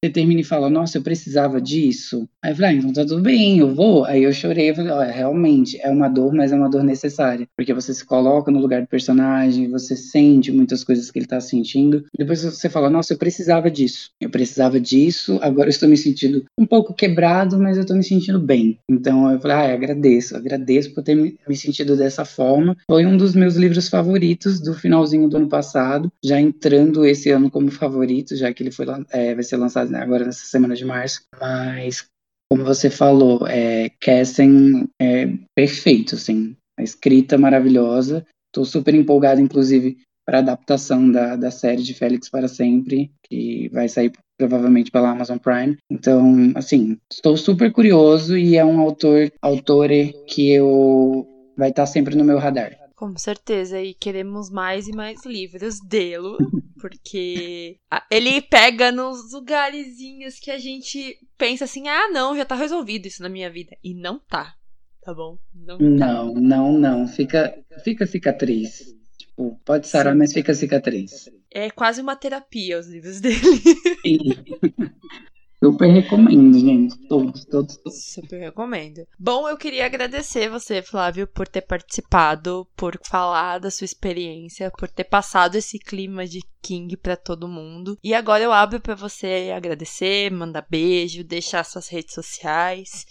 você 0.04 0.10
termina 0.10 0.40
e 0.40 0.44
fala, 0.44 0.68
nossa, 0.68 0.98
eu 0.98 1.02
precisava 1.02 1.60
disso. 1.60 2.28
Aí 2.42 2.52
eu 2.52 2.56
falei, 2.56 2.70
ah, 2.70 2.74
então 2.74 2.92
tá 2.92 3.06
tudo 3.06 3.22
bem, 3.22 3.58
eu 3.58 3.74
vou. 3.74 4.04
Aí 4.04 4.22
eu 4.22 4.32
chorei, 4.32 4.70
eu 4.70 4.74
falei, 4.74 4.92
olha, 4.92 5.10
realmente, 5.10 5.80
é 5.80 5.90
uma 5.90 6.08
dor, 6.08 6.34
mas 6.34 6.52
é 6.52 6.56
uma 6.56 6.68
dor 6.68 6.84
necessária. 6.84 7.46
Porque 7.56 7.72
você 7.72 7.94
se 7.94 8.04
coloca 8.04 8.50
no 8.50 8.60
lugar 8.60 8.82
do 8.82 8.88
personagem, 8.88 9.70
você 9.70 9.96
sente 9.96 10.52
muitas 10.52 10.84
coisas 10.84 11.10
que 11.10 11.18
ele 11.18 11.26
tá 11.26 11.40
sentindo. 11.40 12.04
Depois 12.16 12.42
você 12.42 12.68
fala, 12.68 12.90
nossa, 12.90 13.14
eu 13.14 13.18
precisava 13.18 13.70
disso. 13.70 14.10
Eu 14.20 14.28
precisava 14.28 14.78
disso, 14.78 15.38
agora 15.40 15.68
eu 15.68 15.70
estou 15.70 15.88
me 15.88 15.96
sentindo 15.96 16.44
um 16.58 16.66
pouco 16.66 16.92
quebrado, 16.92 17.58
mas 17.58 17.78
eu 17.78 17.86
tô 17.86 17.94
me 17.94 18.04
sentindo 18.04 18.38
bem. 18.38 18.78
Então 18.90 19.30
eu 19.30 19.40
falei, 19.40 19.56
ah, 19.56 19.74
agradeço, 19.74 20.36
agradeço 20.36 20.92
por 20.92 21.02
ter 21.02 21.14
me 21.14 21.56
sentido 21.56 21.96
dessa 21.96 22.24
forma. 22.24 22.76
Foi 22.86 23.06
um 23.06 23.16
dos 23.16 23.34
meus 23.34 23.56
livros 23.56 23.88
favoritos 23.88 24.60
do 24.60 24.74
finalzinho 24.74 25.28
do 25.28 25.38
ano 25.38 25.48
passado, 25.48 26.12
já 26.22 26.38
entrando 26.38 27.06
esse 27.06 27.30
ano 27.30 27.50
como 27.50 27.70
favorito, 27.70 28.36
já 28.36 28.52
que 28.52 28.62
ele 28.62 28.70
foi, 28.70 28.86
é, 29.10 29.34
vai 29.34 29.42
ser 29.42 29.56
lançado 29.56 29.93
né, 29.94 30.02
agora 30.02 30.24
nessa 30.24 30.44
semana 30.46 30.74
de 30.74 30.84
março. 30.84 31.22
Mas, 31.40 32.06
como 32.50 32.64
você 32.64 32.90
falou, 32.90 33.46
é, 33.46 33.90
Kessen 34.00 34.88
é 35.00 35.28
perfeito, 35.54 36.14
assim. 36.16 36.56
A 36.78 36.82
escrita 36.82 37.38
maravilhosa. 37.38 38.26
Estou 38.48 38.64
super 38.64 38.94
empolgado, 38.94 39.40
inclusive, 39.40 39.96
para 40.26 40.38
a 40.38 40.40
adaptação 40.40 41.10
da, 41.10 41.36
da 41.36 41.50
série 41.50 41.82
de 41.82 41.94
Félix 41.94 42.28
para 42.28 42.48
Sempre, 42.48 43.10
que 43.28 43.68
vai 43.70 43.88
sair 43.88 44.12
provavelmente 44.38 44.90
pela 44.90 45.10
Amazon 45.10 45.38
Prime. 45.38 45.76
Então, 45.90 46.52
assim, 46.54 46.98
estou 47.12 47.36
super 47.36 47.72
curioso 47.72 48.36
e 48.36 48.56
é 48.56 48.64
um 48.64 48.80
autor, 48.80 49.32
autor 49.42 49.88
que 50.26 50.50
eu 50.50 51.26
vai 51.56 51.70
estar 51.70 51.86
sempre 51.86 52.16
no 52.16 52.24
meu 52.24 52.38
radar. 52.38 52.83
Com 52.94 53.16
certeza, 53.18 53.82
e 53.82 53.92
queremos 53.92 54.50
mais 54.50 54.86
e 54.86 54.92
mais 54.92 55.24
livros 55.24 55.80
dele, 55.80 56.36
porque 56.80 57.78
ele 58.08 58.40
pega 58.40 58.92
nos 58.92 59.32
lugarzinhos 59.32 60.38
que 60.38 60.50
a 60.50 60.58
gente 60.58 61.18
pensa 61.36 61.64
assim: 61.64 61.88
ah, 61.88 62.08
não, 62.10 62.36
já 62.36 62.44
tá 62.44 62.54
resolvido 62.54 63.06
isso 63.06 63.22
na 63.22 63.28
minha 63.28 63.50
vida. 63.50 63.76
E 63.82 63.94
não 63.94 64.18
tá, 64.18 64.54
tá 65.02 65.12
bom? 65.12 65.36
Não, 65.52 65.76
tá. 65.76 65.84
não, 65.84 66.34
não, 66.34 66.72
não. 66.72 67.08
Fica, 67.08 67.58
fica 67.82 68.06
cicatriz. 68.06 68.94
Tipo, 69.18 69.60
pode 69.64 69.88
sarar, 69.88 70.14
mas 70.14 70.32
fica 70.32 70.54
cicatriz. 70.54 71.28
É 71.50 71.70
quase 71.70 72.00
uma 72.00 72.14
terapia 72.14 72.78
os 72.78 72.86
livros 72.86 73.20
dele. 73.20 73.58
Sim. 74.02 74.18
Super 75.64 75.88
recomendo, 75.88 76.58
gente. 76.58 76.98
Todos, 77.08 77.42
todos, 77.46 77.76
todos. 77.78 78.04
Super 78.04 78.38
recomendo. 78.38 79.06
Bom, 79.18 79.48
eu 79.48 79.56
queria 79.56 79.86
agradecer 79.86 80.50
você, 80.50 80.82
Flávio, 80.82 81.26
por 81.26 81.48
ter 81.48 81.62
participado, 81.62 82.68
por 82.76 83.00
falar 83.02 83.58
da 83.60 83.70
sua 83.70 83.86
experiência, 83.86 84.70
por 84.78 84.90
ter 84.90 85.04
passado 85.04 85.54
esse 85.54 85.78
clima 85.78 86.26
de 86.26 86.40
King 86.60 86.94
para 86.98 87.16
todo 87.16 87.48
mundo. 87.48 87.96
E 88.04 88.12
agora 88.12 88.44
eu 88.44 88.52
abro 88.52 88.78
para 88.78 88.94
você 88.94 89.54
agradecer, 89.56 90.30
mandar 90.30 90.66
beijo, 90.68 91.24
deixar 91.24 91.64
suas 91.64 91.88
redes 91.88 92.12
sociais 92.12 93.06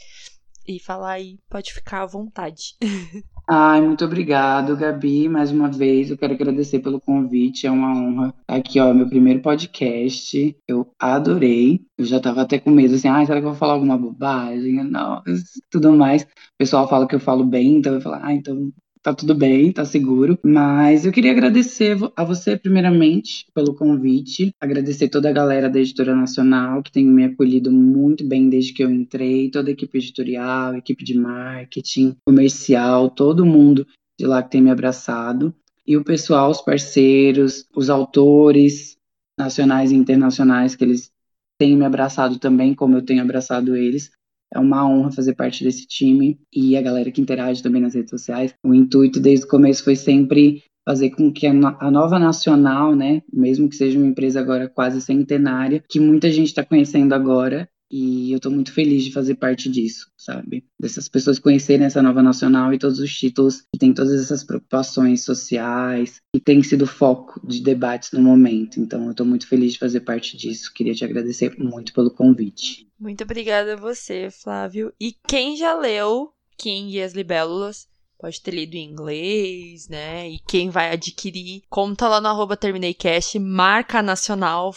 e 0.68 0.80
falar 0.80 1.14
aí, 1.14 1.40
pode 1.50 1.74
ficar 1.74 2.04
à 2.04 2.06
vontade. 2.06 2.76
Ai, 3.50 3.82
muito 3.82 4.06
obrigado, 4.06 4.76
Gabi. 4.78 5.28
Mais 5.28 5.52
uma 5.52 5.70
vez, 5.70 6.10
eu 6.10 6.18
quero 6.18 6.34
agradecer 6.34 6.80
pelo 6.80 7.00
convite. 7.02 7.68
É 7.68 7.72
uma 7.72 7.92
honra. 7.94 8.34
Aqui, 8.48 8.80
ó, 8.80 8.94
meu 8.94 9.08
primeiro 9.08 9.42
podcast. 9.42 10.56
Eu 10.68 10.90
adorei. 10.98 11.82
Eu 11.98 12.06
já 12.06 12.20
tava 12.22 12.42
até 12.42 12.58
com 12.58 12.72
medo, 12.72 12.96
assim, 12.96 13.08
ah, 13.10 13.26
será 13.26 13.40
que 13.42 13.46
eu 13.46 13.50
vou 13.52 13.58
falar 13.60 13.74
alguma 13.74 13.98
bobagem? 13.98 14.84
Não, 14.84 15.22
tudo 15.70 15.92
mais. 15.94 16.24
O 16.24 16.28
pessoal 16.58 16.88
fala 16.88 17.08
que 17.08 17.16
eu 17.16 17.20
falo 17.20 17.46
bem, 17.46 17.76
então 17.76 17.94
eu 17.94 18.02
falo, 18.02 18.16
ah, 18.24 18.34
então 18.34 18.72
tá 19.04 19.14
tudo 19.14 19.36
bem, 19.36 19.72
tá 19.72 19.84
seguro. 19.84 20.40
Mas 20.44 21.06
eu 21.06 21.12
queria 21.12 21.32
agradecer 21.32 21.98
a 22.16 22.24
você, 22.24 22.58
primeiramente, 22.58 23.46
pelo 23.54 23.76
convite. 23.76 24.56
Agradecer 24.60 25.10
toda 25.10 25.30
a 25.30 25.34
galera 25.34 25.70
da 25.70 25.80
Editora 25.80 26.16
Nacional, 26.16 26.82
que 26.82 26.92
tem 26.92 27.06
me 27.06 27.26
acolhido 27.26 27.70
muito 27.70 28.26
bem 28.26 28.50
desde 28.50 28.72
que 28.72 28.84
eu 28.84 28.90
entrei, 28.90 29.52
toda 29.52 29.70
a 29.70 29.74
equipe 29.74 29.98
editorial, 29.98 30.76
equipe 30.76 31.04
de 31.04 31.16
marketing, 31.16 32.16
comercial, 32.26 33.10
todo 33.10 33.46
mundo 33.46 33.86
de 34.18 34.26
lá 34.26 34.42
que 34.42 34.52
tem 34.52 34.62
me 34.62 34.72
abraçado. 34.72 35.54
E 35.86 35.98
o 35.98 36.04
pessoal, 36.04 36.50
os 36.50 36.62
parceiros, 36.62 37.66
os 37.76 37.90
autores 37.90 38.98
nacionais 39.38 39.92
e 39.92 39.96
internacionais 39.96 40.76
que 40.76 40.84
eles 40.86 41.12
têm 41.60 41.76
me 41.76 41.84
abraçado 41.84 42.40
também, 42.40 42.74
como 42.74 42.96
eu 42.96 43.02
tenho 43.02 43.22
abraçado 43.22 43.76
eles. 43.76 44.12
É 44.54 44.60
uma 44.60 44.88
honra 44.88 45.12
fazer 45.12 45.36
parte 45.36 45.64
desse 45.64 45.88
time 45.88 46.40
e 46.54 46.78
a 46.78 46.82
galera 46.82 47.12
que 47.12 47.22
interage 47.22 47.64
também 47.64 47.82
nas 47.82 47.96
redes 47.96 48.12
sociais. 48.12 48.54
O 48.64 48.74
intuito 48.74 49.20
desde 49.20 49.46
o 49.46 49.50
começo 49.50 49.84
foi 49.84 49.96
sempre 49.96 50.64
fazer 50.86 51.12
com 51.12 51.32
que 51.32 51.48
a, 51.48 51.54
nova 51.54 52.20
nacional, 52.20 52.96
né, 52.96 53.22
mesmo 53.32 53.70
que 53.70 53.76
seja 53.76 53.98
uma 53.98 54.08
empresa 54.08 54.40
agora 54.40 54.68
quase 54.68 55.02
centenária, 55.02 55.82
que 55.88 56.00
muita 56.00 56.30
gente 56.30 56.48
está 56.48 56.64
conhecendo 56.64 57.14
agora, 57.14 57.70
e 57.96 58.32
eu 58.32 58.38
estou 58.38 58.52
muito 58.52 58.74
feliz 58.74 59.04
de 59.04 59.12
fazer 59.12 59.36
parte 59.36 59.70
disso, 59.70 60.10
sabe? 60.18 60.66
Dessas 60.80 61.08
pessoas 61.08 61.38
conhecerem 61.38 61.86
essa 61.86 62.02
nova 62.02 62.24
nacional 62.24 62.74
e 62.74 62.80
todos 62.80 62.98
os 62.98 63.16
títulos 63.16 63.62
que 63.72 63.78
têm 63.78 63.94
todas 63.94 64.20
essas 64.20 64.44
preocupações 64.44 65.24
sociais 65.24 66.16
e 66.36 66.40
tem 66.40 66.64
sido 66.64 66.88
foco 66.88 67.40
de 67.46 67.62
debates 67.62 68.12
no 68.12 68.20
momento. 68.20 68.80
Então, 68.80 69.06
eu 69.06 69.12
estou 69.12 69.28
muito 69.28 69.48
feliz 69.48 69.74
de 69.74 69.80
fazer 69.80 70.00
parte 70.00 70.36
disso. 70.36 70.74
Queria 70.74 70.96
te 70.96 71.06
agradecer 71.06 71.56
muito 71.60 71.94
pelo 71.94 72.10
convite. 72.10 72.88
Muito 73.00 73.24
obrigada 73.24 73.74
a 73.74 73.78
você, 73.78 74.30
Flávio. 74.32 74.92
E 75.00 75.16
quem 75.28 75.56
já 75.56 75.78
leu 75.78 76.34
King 76.58 76.98
e 76.98 77.02
as 77.02 77.14
Libélulas, 77.14 77.88
pode 78.18 78.42
ter 78.42 78.56
lido 78.56 78.74
em 78.74 78.90
inglês, 78.90 79.88
né? 79.88 80.30
E 80.30 80.40
quem 80.48 80.70
vai 80.70 80.92
adquirir, 80.92 81.62
conta 81.70 82.08
lá 82.08 82.20
no 82.20 82.30
arroba 82.30 82.58
TermineiCast, 82.58 83.38
marca 83.38 84.02
nacional, 84.02 84.74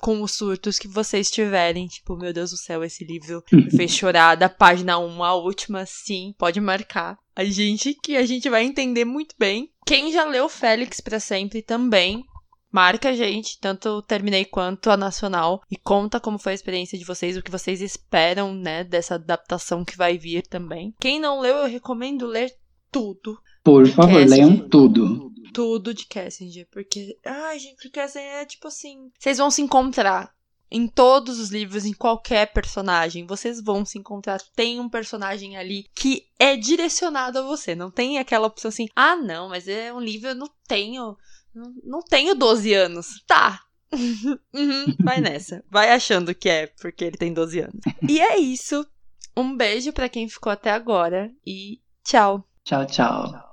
com 0.00 0.22
os 0.22 0.32
surtos 0.32 0.78
que 0.78 0.88
vocês 0.88 1.30
tiverem. 1.30 1.86
Tipo, 1.86 2.16
meu 2.16 2.32
Deus 2.32 2.50
do 2.50 2.56
céu, 2.56 2.82
esse 2.84 3.04
livro 3.04 3.42
me 3.52 3.70
fez 3.76 3.90
chorar 3.90 4.36
da 4.36 4.48
página 4.48 4.98
1 4.98 5.24
à 5.24 5.34
última, 5.34 5.84
sim, 5.86 6.34
pode 6.38 6.60
marcar. 6.60 7.18
A 7.34 7.44
gente 7.44 7.94
que 7.94 8.16
a 8.16 8.26
gente 8.26 8.48
vai 8.48 8.64
entender 8.64 9.04
muito 9.04 9.34
bem. 9.38 9.70
Quem 9.86 10.12
já 10.12 10.24
leu 10.24 10.48
Félix 10.48 11.00
para 11.00 11.20
sempre 11.20 11.62
também, 11.62 12.24
marca 12.70 13.10
a 13.10 13.12
gente, 13.12 13.58
tanto 13.60 13.88
o 13.88 14.02
Terminei 14.02 14.44
quanto 14.44 14.90
a 14.90 14.96
Nacional, 14.96 15.62
e 15.70 15.76
conta 15.76 16.20
como 16.20 16.38
foi 16.38 16.52
a 16.52 16.54
experiência 16.54 16.98
de 16.98 17.04
vocês, 17.04 17.36
o 17.36 17.42
que 17.42 17.50
vocês 17.50 17.80
esperam, 17.80 18.54
né, 18.54 18.84
dessa 18.84 19.14
adaptação 19.14 19.84
que 19.84 19.96
vai 19.96 20.18
vir 20.18 20.46
também. 20.46 20.94
Quem 21.00 21.20
não 21.20 21.40
leu, 21.40 21.56
eu 21.56 21.68
recomendo 21.68 22.26
ler 22.26 22.52
tudo. 22.90 23.38
Por 23.70 23.88
favor, 23.88 24.26
leiam 24.26 24.56
tudo 24.68 25.28
tudo 25.58 25.92
de 25.92 26.06
Cassinger. 26.06 26.68
Porque, 26.70 27.18
ai, 27.24 27.58
gente, 27.58 27.88
o 27.88 27.90
Cassinger 27.90 28.42
é 28.42 28.44
tipo 28.44 28.68
assim. 28.68 29.10
Vocês 29.18 29.38
vão 29.38 29.50
se 29.50 29.60
encontrar 29.60 30.32
em 30.70 30.86
todos 30.86 31.40
os 31.40 31.50
livros, 31.50 31.84
em 31.84 31.92
qualquer 31.92 32.52
personagem, 32.52 33.26
vocês 33.26 33.60
vão 33.60 33.84
se 33.84 33.98
encontrar. 33.98 34.40
Tem 34.54 34.78
um 34.78 34.88
personagem 34.88 35.56
ali 35.56 35.86
que 35.96 36.26
é 36.38 36.56
direcionado 36.56 37.38
a 37.38 37.42
você. 37.42 37.74
Não 37.74 37.90
tem 37.90 38.18
aquela 38.18 38.46
opção 38.46 38.68
assim, 38.68 38.86
ah, 38.94 39.16
não, 39.16 39.48
mas 39.48 39.66
é 39.66 39.92
um 39.92 40.00
livro, 40.00 40.28
eu 40.28 40.34
não 40.34 40.48
tenho. 40.68 41.16
Não, 41.54 41.74
não 41.82 42.02
tenho 42.02 42.34
12 42.34 42.72
anos. 42.74 43.24
Tá. 43.26 43.60
uhum, 44.54 44.94
vai 45.02 45.20
nessa. 45.20 45.64
Vai 45.70 45.90
achando 45.90 46.34
que 46.34 46.48
é 46.48 46.66
porque 46.80 47.04
ele 47.04 47.16
tem 47.16 47.32
12 47.32 47.60
anos. 47.60 47.80
E 48.06 48.20
é 48.20 48.38
isso. 48.38 48.86
Um 49.36 49.56
beijo 49.56 49.92
para 49.92 50.08
quem 50.08 50.28
ficou 50.28 50.52
até 50.52 50.70
agora 50.70 51.32
e 51.46 51.80
tchau. 52.04 52.44
Tchau, 52.64 52.86
tchau. 52.86 53.47